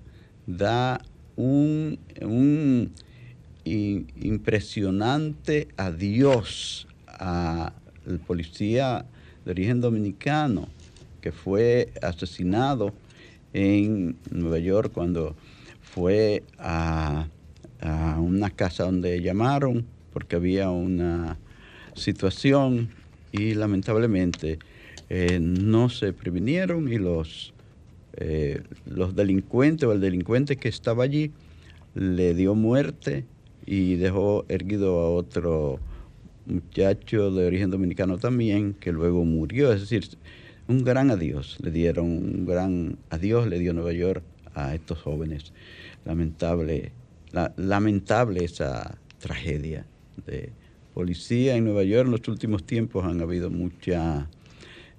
[0.47, 1.01] da
[1.37, 2.91] un, un
[3.65, 7.73] impresionante adiós al
[8.27, 9.07] policía
[9.45, 10.69] de origen dominicano
[11.21, 12.93] que fue asesinado
[13.55, 15.35] en Nueva York cuando
[15.81, 17.29] fue a,
[17.81, 21.39] a una casa donde llamaron porque había una
[21.95, 22.91] situación
[23.33, 24.59] y lamentablemente
[25.09, 27.54] eh, no se previnieron y los,
[28.17, 31.33] eh, los delincuentes o el delincuente que estaba allí
[31.95, 33.25] le dio muerte
[33.67, 35.81] y dejó erguido a otro
[36.47, 39.73] muchacho de origen dominicano también que luego murió.
[39.73, 40.05] Es decir,
[40.69, 44.23] un gran adiós, le dieron un gran adiós, le dio Nueva York
[44.55, 45.53] a estos jóvenes.
[46.05, 46.93] Lamentable,
[47.57, 49.87] lamentable esa tragedia
[50.27, 50.51] de
[50.93, 52.07] policía en Nueva York.
[52.07, 54.27] En los últimos tiempos han habido muchas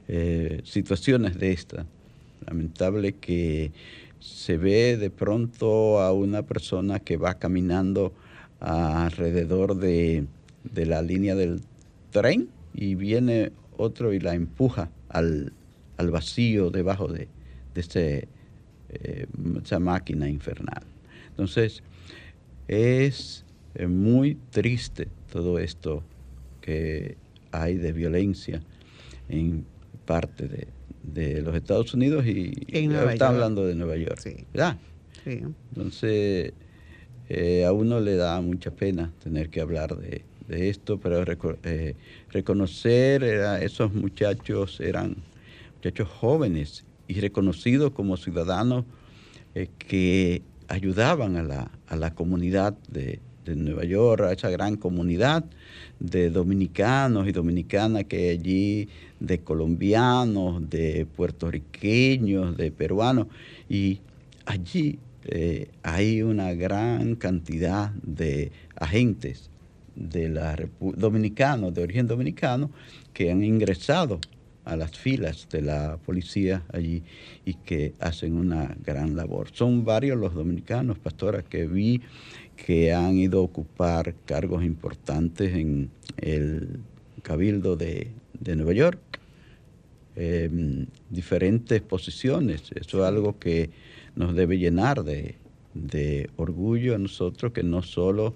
[0.08, 1.86] eh, situaciones de esta.
[2.46, 3.72] Lamentable que
[4.20, 8.14] se ve de pronto a una persona que va caminando
[8.60, 10.26] alrededor de,
[10.74, 11.62] la línea del
[12.12, 15.54] tren y viene otro y la empuja al,
[15.98, 17.28] vacío debajo de,
[17.76, 18.28] ese,
[18.90, 19.28] eh,
[19.64, 20.84] esa máquina infernal.
[21.30, 21.84] Entonces,
[22.68, 26.04] es eh, muy triste todo esto
[26.62, 27.18] que
[27.52, 28.62] hay de violencia
[29.30, 29.66] en
[30.06, 30.68] parte de,
[31.14, 34.20] los Estados Unidos y, está hablando de Nueva York.
[34.54, 34.78] ¿verdad?
[35.26, 36.54] Entonces,
[37.30, 41.24] eh, a uno le da mucha pena tener que hablar de, esto, pero
[41.64, 41.96] eh,
[42.30, 45.16] reconocer a esos muchachos eran
[45.78, 48.86] muchachos jóvenes y reconocidos como ciudadanos
[49.80, 55.46] que ayudaban a la, a la comunidad de, de Nueva York, a esa gran comunidad
[56.00, 58.90] de dominicanos y dominicanas que allí,
[59.26, 63.28] de colombianos, de puertorriqueños, de peruanos,
[63.70, 64.02] y
[64.46, 69.50] allí eh, hay una gran cantidad de agentes
[69.96, 72.70] de la dominicanos, de origen dominicano,
[73.14, 74.20] que han ingresado
[74.66, 77.04] a las filas de la policía allí
[77.46, 79.50] y que hacen una gran labor.
[79.54, 82.02] Son varios los dominicanos, pastoras, que vi
[82.56, 86.80] que han ido a ocupar cargos importantes en el
[87.22, 88.12] Cabildo de,
[88.56, 89.00] Nueva York,
[90.16, 92.72] em, diferentes posiciones.
[92.76, 93.70] Eso es algo que
[94.16, 95.36] nos debe llenar de,
[96.38, 98.34] orgullo a nosotros, que no solo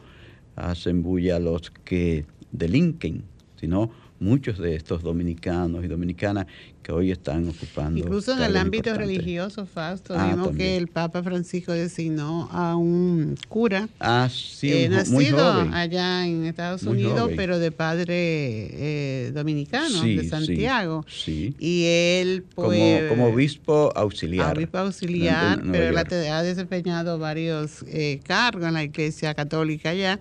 [0.55, 3.23] hacen bulla a los que delinquen,
[3.55, 6.47] sino muchos de estos dominicanos y dominicanas
[6.83, 7.99] que hoy están ocupando.
[7.99, 13.35] Incluso en el ámbito religioso, Fausto, ah, vimos que el Papa Francisco designó a un
[13.47, 14.29] cura ah,
[14.61, 21.05] eh, nacido allá en Estados Unidos, pero de padre eh, dominicano, de Santiago.
[21.07, 23.09] Sí, Y él, pues.
[23.09, 24.57] Como, obispo auxiliar.
[24.57, 30.19] Obispo auxiliar, pero él ha desempeñado varios eh, cargos en la Iglesia Católica allá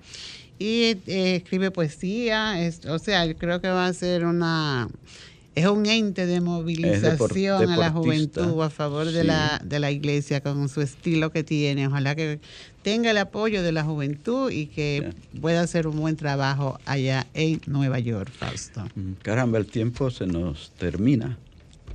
[0.59, 2.56] y eh, escribe poesía,
[2.88, 4.88] o sea, yo creo que va a ser una
[5.59, 10.40] es un ente de movilización a la juventud a favor de, la, de la iglesia
[10.40, 11.88] con su estilo que tiene.
[11.88, 12.38] Ojalá que
[12.82, 17.61] tenga el apoyo de la juventud y que pueda hacer un buen trabajo allá en
[17.66, 18.84] Nueva York, Fausto.
[18.94, 21.36] Mm, caramba, el tiempo se nos termina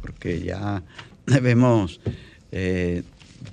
[0.02, 0.84] porque ya
[1.26, 2.02] debemos
[2.52, 3.04] eh,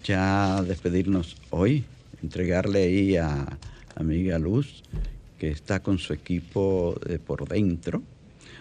[0.02, 1.84] ya despedirnos hoy,
[2.20, 3.46] entregarle ahí a
[3.96, 4.82] amiga Luz,
[5.38, 8.02] que está con su equipo de por dentro.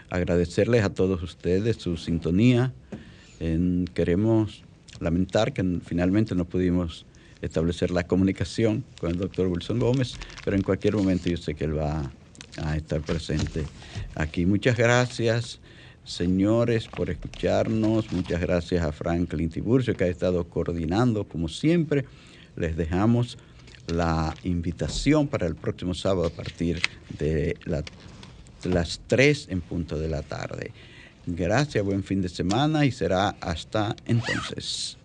[0.09, 2.73] Agradecerles a todos ustedes su sintonía.
[3.93, 4.63] queremos
[4.99, 7.05] lamentar que finalmente no pudimos
[7.41, 11.65] establecer la comunicación con el doctor Wilson Gómez, pero en cualquier momento yo sé que
[11.65, 12.11] él va
[12.61, 13.63] a estar presente
[14.15, 14.45] aquí.
[14.45, 15.59] Muchas gracias,
[16.03, 18.11] señores, por escucharnos.
[18.11, 22.05] Muchas gracias a Franklin Tiburcio, que ha estado coordinando, como siempre.
[22.55, 23.37] Les dejamos
[23.89, 26.81] la invitación para el próximo sábado a partir
[27.17, 27.57] de
[28.63, 30.71] las 3 en punto de la tarde.
[31.25, 34.98] Gracias, buen fin de semana y será hasta entonces.